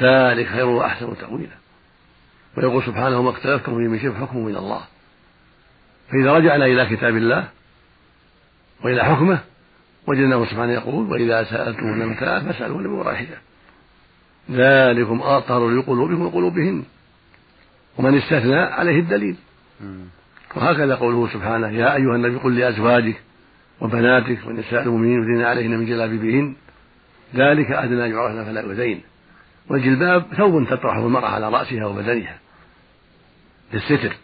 ذلك 0.00 0.46
خير 0.46 0.66
وأحسن 0.66 1.16
تأويلا. 1.16 1.56
ويقول 2.56 2.82
سبحانه 2.82 3.18
وما 3.18 3.30
اختلفتم 3.30 3.78
فيه 3.78 3.88
من 3.88 4.00
شيء 4.00 4.12
فحكمه 4.12 4.40
من 4.40 4.56
الله. 4.56 4.80
فإذا 6.10 6.32
رجعنا 6.32 6.66
إلى 6.66 6.96
كتاب 6.96 7.16
الله 7.16 7.48
وإلى 8.84 9.04
حكمه 9.04 9.38
وجدناه 10.06 10.44
سبحانه 10.44 10.72
يقول 10.72 11.12
وإذا 11.12 11.44
سألتم 11.44 12.10
متاعا 12.10 12.40
فاسألوا 12.40 12.78
من 12.78 12.86
وراء 12.86 13.14
حجاب 13.14 13.38
ذلكم 14.50 15.22
أطهر 15.22 15.70
لقلوبكم 15.70 16.22
وقلوبهن. 16.22 16.82
ومن 17.98 18.16
استثنى 18.18 18.56
عليه 18.60 18.98
الدليل. 19.00 19.36
وهكذا 20.56 20.94
قوله 20.94 21.28
سبحانه 21.32 21.70
يا 21.70 21.96
أيها 21.96 22.16
النبي 22.16 22.36
قل 22.36 22.58
لأزواجك 22.58 23.20
وبناتك 23.80 24.38
ونساء 24.46 24.82
المؤمنين 24.82 25.22
يدين 25.22 25.44
عليهن 25.44 25.70
من 25.70 25.86
جلابيبهن 25.86 26.54
ذلك 27.34 27.70
أدنى 27.70 28.10
يعرفن 28.10 28.44
فلا 28.44 28.60
يؤذين 28.60 29.00
والجلباب 29.70 30.24
ثوب 30.36 30.66
تطرحه 30.66 31.06
المرأة 31.06 31.28
على 31.28 31.48
رأسها 31.48 31.86
وبدنها 31.86 32.38
للستر 33.72 34.16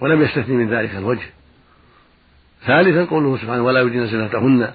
ولم 0.00 0.22
يستثني 0.22 0.56
من 0.56 0.70
ذلك 0.70 0.94
الوجه. 0.94 1.26
ثالثا 2.66 3.04
قوله 3.04 3.36
سبحانه 3.36 3.62
ولا 3.62 3.80
يبدين 3.80 4.06
زينتهن 4.06 4.72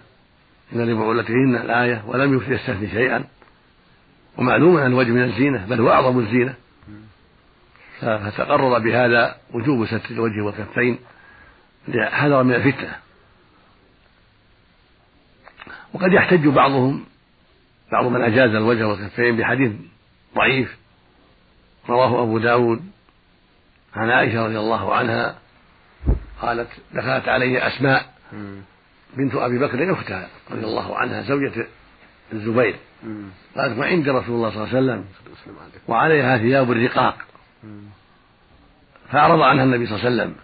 إلا 0.74 0.84
لبعولتهن 0.84 1.56
الآية 1.56 2.04
ولم 2.08 2.42
يستثني 2.48 2.90
شيئا. 2.90 3.24
ومعلوم 4.38 4.78
أن 4.78 4.88
الوجه 4.88 5.12
من 5.12 5.24
الزينة 5.24 5.66
بل 5.66 5.82
هو 5.82 5.92
أعظم 5.92 6.20
الزينة. 6.20 6.54
فتقرر 8.02 8.80
بهذا 8.80 9.36
وجوب 9.54 9.86
ستر 9.86 10.12
الوجه 10.12 10.42
والكفين 10.42 11.00
حذرا 11.98 12.44
من 12.44 12.54
الفتنة. 12.54 12.96
وقد 15.94 16.14
يحتج 16.14 16.48
بعضهم 16.48 17.06
بعض 17.92 18.06
من 18.06 18.22
أجاز 18.22 18.56
الوجه 18.56 18.88
والكفين 18.88 19.38
بحديث 19.38 19.72
ضعيف 20.36 20.78
رواه 21.90 22.24
أبو 22.24 22.38
داود 22.38 22.82
عن 23.96 24.10
عائشة 24.10 24.46
رضي 24.46 24.60
الله 24.60 24.96
عنها 24.96 25.36
قالت 26.42 26.68
دخلت 26.94 27.28
علي 27.28 27.68
أسماء 27.68 28.14
بنت 29.18 29.36
أبي 29.36 29.60
بكر 29.60 29.94
أختها 29.94 30.30
رضي 30.52 30.66
الله 30.66 30.98
عنها 30.98 31.22
زوجة 31.22 31.68
الزبير. 32.34 32.76
قالت 33.58 33.78
وعند 33.80 34.10
رسول 34.10 34.36
الله 34.36 34.50
صلى 34.50 34.64
الله 34.64 34.76
عليه 34.76 34.78
وسلم. 34.78 35.06
وعليها 35.88 36.38
ثياب 36.38 36.72
الرقاق. 36.72 37.18
فأعرض 39.12 39.42
عنها 39.42 39.64
النبي 39.64 39.86
صلى 39.86 39.96
الله 39.96 40.06
عليه 40.06 40.16
وسلم. 40.16 40.36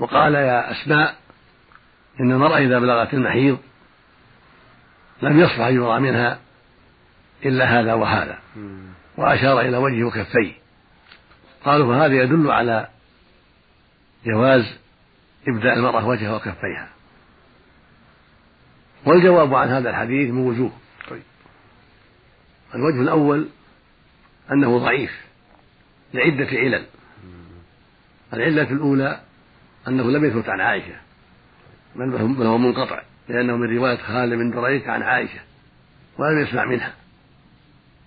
وقال 0.00 0.34
يا 0.34 0.70
أسماء 0.72 1.16
إن 2.20 2.32
المرأة 2.32 2.58
إذا 2.58 2.78
بلغت 2.78 3.14
المحيض 3.14 3.58
لم 5.22 5.40
يصلح 5.40 5.60
أن 5.60 5.74
يرى 5.74 6.00
منها 6.00 6.38
إلا 7.44 7.80
هذا 7.80 7.94
وهذا. 7.94 8.38
وأشار 9.16 9.60
إلى 9.60 9.76
وجهه 9.76 10.04
وكفيه 10.04 10.52
قالوا 11.64 11.94
فهذا 11.94 12.14
يدل 12.14 12.50
على 12.50 12.88
جواز 14.26 14.78
إبداء 15.48 15.76
المرأة 15.76 16.06
وجهها 16.06 16.36
وكفيها. 16.36 16.88
والجواب 19.08 19.54
عن 19.54 19.68
هذا 19.68 19.90
الحديث 19.90 20.30
من 20.30 20.46
وجوه. 20.46 20.72
طيب. 21.10 21.22
الوجه 22.74 23.00
الأول 23.00 23.48
أنه 24.52 24.78
ضعيف 24.78 25.10
لعدة 26.14 26.46
علل. 26.46 26.86
العلة 28.32 28.70
الأولى 28.70 29.20
أنه 29.88 30.10
لم 30.10 30.24
يثبت 30.24 30.48
عن 30.48 30.60
عائشة. 30.60 30.96
بل 31.96 32.46
هو 32.46 32.58
منقطع 32.58 33.02
لأنه 33.28 33.56
من 33.56 33.76
رواية 33.76 33.96
خالد 33.96 34.34
بن 34.34 34.50
دريك 34.50 34.88
عن 34.88 35.02
عائشة 35.02 35.40
ولم 36.18 36.42
يسمع 36.42 36.64
منها. 36.64 36.94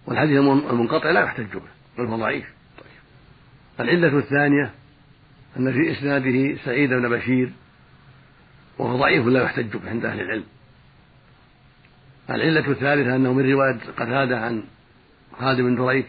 والحديث 0.07 0.37
المنقطع 0.39 1.11
لا 1.11 1.21
يحتج 1.21 1.53
به 1.53 1.71
بل 1.97 2.05
هو 2.05 2.17
ضعيف. 2.17 2.45
العلة 3.79 4.17
الثانية 4.17 4.71
أن 5.57 5.73
في 5.73 5.91
إسناده 5.91 6.57
سعيد 6.65 6.89
بن 6.89 7.09
بشير 7.09 7.51
وهو 8.77 8.97
ضعيف 8.97 9.25
لا 9.25 9.43
يحتج 9.43 9.77
به 9.77 9.89
عند 9.89 10.05
أهل 10.05 10.21
العلم. 10.21 10.45
العلة 12.29 12.71
الثالثة 12.71 13.15
أنه 13.15 13.33
من 13.33 13.51
رواية 13.51 13.79
قتادة 13.97 14.39
عن 14.39 14.63
خالد 15.39 15.61
بن 15.61 15.75
دريك 15.75 16.05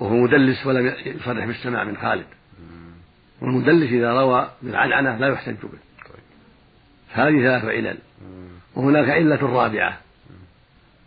وهو 0.00 0.16
مدلس 0.16 0.66
ولم 0.66 0.94
يصرح 1.06 1.44
بالسماع 1.44 1.84
من 1.84 1.96
خالد. 1.96 2.26
والمدلس 3.40 3.92
إذا 3.92 4.12
روى 4.12 4.50
بالعنعنة 4.62 5.16
لا 5.16 5.28
يحتج 5.28 5.62
به. 5.62 5.78
هذه 7.12 7.42
ثلاث 7.42 7.64
علل. 7.64 7.98
وهناك 8.74 9.10
علة 9.10 9.42
رابعة. 9.42 9.98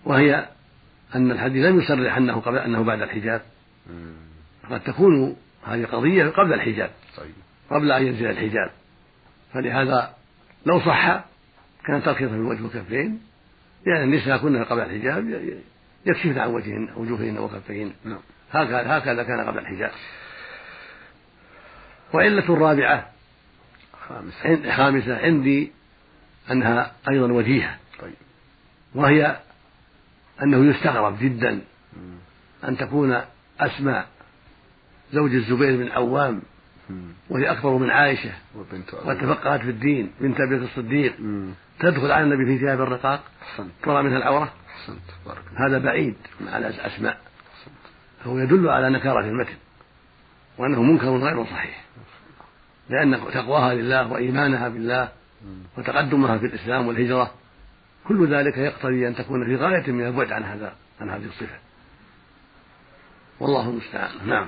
وهي 0.06 0.48
أن 1.16 1.32
الحديث 1.32 1.66
لم 1.66 1.80
يصرح 1.80 2.18
أنه 2.18 2.40
قبل 2.40 2.58
أنه 2.58 2.84
بعد 2.84 3.02
الحجاب. 3.02 3.42
قد 4.70 4.80
تكون 4.80 5.36
هذه 5.66 5.86
قضية 5.86 6.30
قبل 6.30 6.54
الحجاب. 6.54 6.92
طيب. 7.18 7.34
قبل 7.70 7.92
أن 7.92 8.08
ينزل 8.08 8.26
الحجاب. 8.26 8.72
فلهذا 9.54 10.14
لو 10.66 10.80
صح 10.80 11.26
كان 11.88 12.04
ترخيصا 12.04 12.30
في 12.30 12.36
الوجه 12.36 12.64
والكفين 12.64 13.20
لأن 13.86 14.04
النساء 14.04 14.38
كن 14.38 14.64
قبل 14.64 14.82
الحجاب 14.82 15.42
يكشفن 16.06 16.40
عن 16.40 16.50
وجههن 16.50 16.90
وجوههن 16.96 17.38
وكفيهن. 17.38 17.92
نعم. 18.06 18.20
هكذا 18.52 18.98
هكذا 18.98 19.24
كان 19.24 19.40
قبل 19.48 19.60
الحجاب. 19.60 19.92
وعلة 22.14 22.56
رابعة 22.56 23.10
خامسة. 24.08 24.72
خامسة 24.76 25.18
عندي 25.18 25.72
أنها 26.52 26.92
أيضا 27.10 27.34
وجيهة. 27.34 27.78
طيب. 28.00 28.14
وهي 28.96 29.40
أنه 30.44 30.66
يستغرب 30.66 31.20
جدا 31.20 31.62
أن 32.68 32.78
تكون 32.78 33.22
أسماء 33.60 34.08
زوج 35.14 35.36
الزبير 35.36 35.78
بن 35.78 35.92
عوام 35.92 36.42
وهي 37.30 37.52
أكبر 37.52 37.78
من 37.78 37.90
عائشة 37.90 38.32
وتفقهت 39.06 39.62
في 39.62 39.70
الدين 39.70 40.12
بنت 40.20 40.38
أبي 40.40 40.56
الصديق. 40.56 41.16
تدخل 41.80 42.12
على 42.12 42.24
النبي 42.24 42.46
في 42.46 42.60
ثياب 42.60 42.82
الرقاق؟ 42.82 43.24
ترى 43.84 44.04
منها 44.04 44.18
العورة؟ 44.18 44.54
هذا 45.56 45.78
بعيد 45.78 46.16
على 46.48 46.70
أسماء 46.70 47.18
فهو 48.24 48.40
يدل 48.40 48.70
على 48.70 48.90
نكارة 48.90 49.26
المتن 49.26 49.56
وأنه 50.58 50.84
منكر 50.84 51.18
غير 51.18 51.46
صحيح. 51.46 51.84
لأن 52.90 53.32
تقواها 53.34 53.74
لله 53.74 54.12
وإيمانها 54.12 54.70
بالله 54.70 55.10
وتقدمها 55.78 56.38
في 56.38 56.46
الإسلام 56.46 56.88
والهجرة 56.88 57.32
كل 58.08 58.34
ذلك 58.34 58.58
يقتضي 58.58 59.08
أن 59.08 59.16
تكون 59.16 59.46
في 59.46 59.56
غاية 59.56 59.92
من 59.92 60.08
البعد 60.08 60.32
عن 60.32 60.44
هذا 60.44 60.74
عن 61.02 61.10
هذه 61.10 61.26
الصفة. 61.26 61.58
والله 63.40 63.70
المستعان. 63.70 64.28
نعم. 64.28 64.48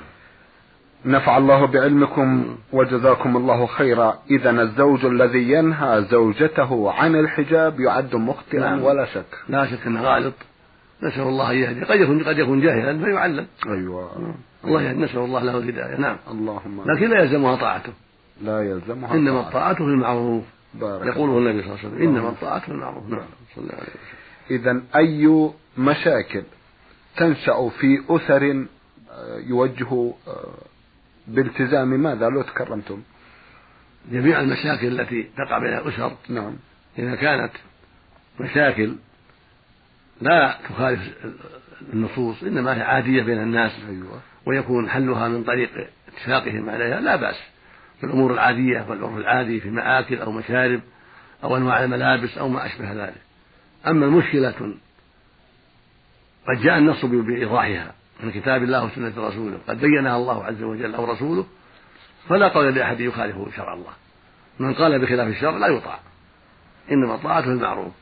نفع 1.05 1.37
الله 1.37 1.65
بعلمكم 1.65 2.57
وجزاكم 2.73 3.37
الله 3.37 3.65
خيرا. 3.65 4.19
إذا 4.31 4.49
الزوج 4.49 5.05
الذي 5.05 5.51
ينهى 5.51 6.01
زوجته 6.01 6.91
عن 6.91 7.15
الحجاب 7.15 7.79
يعد 7.79 8.15
مخطئا 8.15 8.59
نعم. 8.59 8.83
ولا 8.83 9.05
شك. 9.05 9.25
لا 9.49 9.65
شك 9.65 9.87
أنه 9.87 10.01
غالط 10.01 10.33
نسأل 11.03 11.21
الله 11.21 11.51
أن 11.51 11.57
يهدي. 11.57 11.83
قد 11.83 11.99
يكون 11.99 12.23
قد 12.23 12.37
يكون 12.37 12.61
جاهلا 12.61 13.05
فيعلم. 13.05 13.47
أيوة. 13.65 14.35
الله 14.65 14.81
يهدي. 14.81 14.99
نسأل 14.99 15.19
الله 15.19 15.43
له 15.43 15.57
الهداية. 15.57 15.97
نعم. 15.97 16.17
اللهم 16.31 16.81
لكن 16.91 17.09
لا 17.09 17.23
يلزمها 17.23 17.55
طاعته. 17.55 17.93
لا 18.41 18.61
يلزمها 18.61 19.13
إنما 19.13 19.39
الطاعة 19.39 19.73
في 19.73 19.81
المعروف. 19.81 20.43
يقوله 20.81 21.37
النبي 21.37 21.61
صلى 21.61 21.71
الله 21.71 21.79
عليه 21.83 21.87
وسلم 21.87 22.07
إنما 22.07 22.29
الطاعة 22.29 22.59
في 22.59 22.69
المعروف. 22.69 23.09
نعم. 23.09 23.25
صلى 23.55 23.63
الله 23.63 23.73
عليه 23.73 23.83
وسلم. 23.83 24.19
إذا 24.51 24.81
أي 24.95 25.49
مشاكل 25.77 26.43
تنشأ 27.17 27.69
في 27.69 28.01
أسر 28.09 28.65
آه، 29.11 29.39
يوجه 29.47 30.13
آه، 30.27 30.53
بالتزام 31.29 31.87
ماذا 31.87 32.29
لو 32.29 32.41
تكرمتم؟ 32.41 33.01
جميع 34.11 34.41
المشاكل 34.41 34.99
التي 34.99 35.29
تقع 35.37 35.57
بين 35.57 35.73
الأسر 35.73 36.11
نعم. 36.29 36.55
إذا 36.99 37.15
كانت 37.15 37.51
مشاكل 38.39 38.95
لا 40.21 40.57
تخالف 40.69 41.01
النصوص 41.93 42.43
إنما 42.43 42.77
هي 42.77 42.81
عادية 42.81 43.23
بين 43.23 43.41
الناس 43.41 43.71
أيوة. 43.89 44.21
ويكون 44.45 44.89
حلها 44.89 45.27
من 45.27 45.43
طريق 45.43 45.69
اتفاقهم 46.07 46.69
عليها 46.69 46.99
لا 47.01 47.15
بأس. 47.15 47.39
في 47.99 48.05
الأمور 48.05 48.33
العادية 48.33 48.85
والعرف 48.89 49.17
العادي 49.17 49.59
في 49.59 49.69
مآكل 49.69 50.21
أو 50.21 50.31
مشارب 50.31 50.81
أو 51.43 51.57
أنواع 51.57 51.83
الملابس 51.83 52.37
أو 52.37 52.49
ما 52.49 52.65
أشبه 52.65 52.93
ذلك. 52.93 53.21
أما 53.87 54.05
المشكلة 54.05 54.75
قد 56.47 56.61
جاء 56.63 56.77
النص 56.77 57.05
بإيضاحها. 57.05 57.93
من 58.23 58.31
كتاب 58.31 58.63
الله 58.63 58.85
وسنة 58.85 59.13
رسوله 59.17 59.59
قد 59.67 59.79
بينها 59.79 60.17
الله 60.17 60.45
عز 60.45 60.63
وجل 60.63 60.95
أو 60.95 61.11
رسوله 61.11 61.45
فلا 62.29 62.47
قول 62.47 62.75
لأحد 62.75 62.99
يخالف 62.99 63.55
شرع 63.55 63.73
الله. 63.73 63.91
من 64.59 64.73
قال 64.73 64.99
بخلاف 64.99 65.27
الشرع 65.27 65.57
لا 65.57 65.67
يطاع 65.67 65.99
إنما 66.91 67.15
الطاعة 67.15 67.39
المعروف 67.39 67.93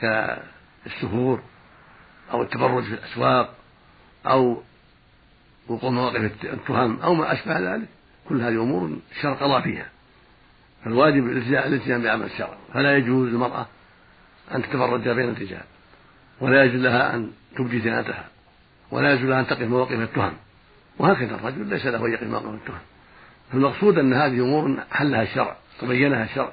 كالسفور 0.00 1.42
أو 2.32 2.42
التبرج 2.42 2.84
في 2.84 2.94
الأسواق 2.94 3.54
أو 4.26 4.62
وقوع 5.68 5.90
مواقف 5.90 6.44
التهم 6.44 7.00
أو 7.00 7.14
ما 7.14 7.32
أشبه 7.32 7.74
ذلك. 7.74 7.88
كل 8.28 8.40
هذه 8.40 8.62
أمور 8.62 8.98
الشرع 9.10 9.34
قضى 9.34 9.62
فيها. 9.62 9.88
فالواجب 10.84 11.26
الالتزام 11.26 12.02
بعمل 12.02 12.26
الشرع. 12.26 12.56
فلا 12.74 12.96
يجوز 12.96 13.28
للمرأة 13.28 13.66
أن 14.54 14.62
تتبرج 14.62 15.08
بين 15.08 15.28
الرجال 15.28 15.64
ولا 16.40 16.64
يجوز 16.64 16.80
لها 16.80 17.14
أن 17.14 17.30
تبدي 17.56 17.80
زينتها. 17.80 18.24
ولا 18.92 19.12
يجوز 19.12 19.30
أن 19.30 19.46
تقف 19.46 19.62
مواقف 19.62 19.92
التهم. 19.92 20.32
وهكذا 20.98 21.34
الرجل 21.34 21.66
ليس 21.66 21.86
له 21.86 22.06
أن 22.06 22.12
يقف 22.12 22.22
مواقف 22.22 22.46
التهم. 22.46 22.78
فالمقصود 23.52 23.98
أن 23.98 24.14
هذه 24.14 24.40
أمور 24.40 24.76
حلها 24.90 25.22
الشرع 25.22 25.56
وبينها 25.82 26.24
الشرع. 26.24 26.52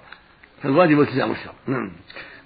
فالواجب 0.63 1.01
التزام 1.01 1.31
الشرع. 1.31 1.53
نعم. 1.67 1.91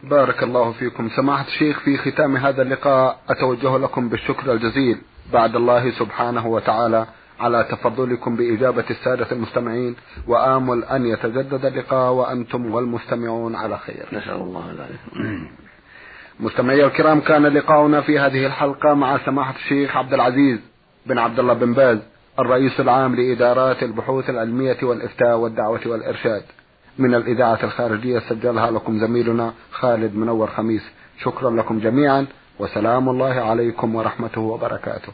بارك 0.03 0.43
الله 0.43 0.71
فيكم. 0.71 1.09
سماحة 1.09 1.45
الشيخ 1.47 1.79
في 1.79 1.97
ختام 1.97 2.37
هذا 2.37 2.61
اللقاء 2.61 3.19
أتوجه 3.29 3.77
لكم 3.77 4.09
بالشكر 4.09 4.53
الجزيل 4.53 5.01
بعد 5.33 5.55
الله 5.55 5.91
سبحانه 5.91 6.47
وتعالى 6.47 7.05
على 7.39 7.63
تفضلكم 7.71 8.35
بإجابة 8.35 8.85
السادة 8.89 9.31
المستمعين. 9.31 9.95
وآمل 10.27 10.83
أن 10.83 11.05
يتجدد 11.05 11.65
اللقاء 11.65 12.11
وأنتم 12.13 12.73
والمستمعون 12.73 13.55
على 13.55 13.77
خير. 13.77 14.05
نسأل 14.13 14.35
الله 14.35 14.71
ذلك 14.71 14.99
مستمعي 16.41 16.85
الكرام 16.85 17.21
كان 17.21 17.45
لقاؤنا 17.45 18.01
في 18.01 18.19
هذه 18.19 18.45
الحلقة 18.45 18.93
مع 18.93 19.17
سماحة 19.25 19.55
الشيخ 19.55 19.97
عبد 19.97 20.13
العزيز 20.13 20.59
بن 21.05 21.17
عبد 21.17 21.39
الله 21.39 21.53
بن 21.53 21.73
باز 21.73 21.97
الرئيس 22.39 22.79
العام 22.79 23.15
لإدارات 23.15 23.83
البحوث 23.83 24.29
العلمية 24.29 24.77
والإفتاء 24.83 25.37
والدعوة 25.37 25.79
والإرشاد. 25.85 26.43
من 26.97 27.15
الإذاعة 27.15 27.59
الخارجية 27.63 28.19
سجلها 28.19 28.71
لكم 28.71 28.99
زميلنا 28.99 29.53
خالد 29.71 30.15
منور 30.15 30.47
خميس. 30.47 30.83
شكرا 31.23 31.51
لكم 31.51 31.79
جميعا 31.79 32.25
وسلام 32.59 33.09
الله 33.09 33.41
عليكم 33.41 33.95
ورحمته 33.95 34.41
وبركاته. 34.41 35.13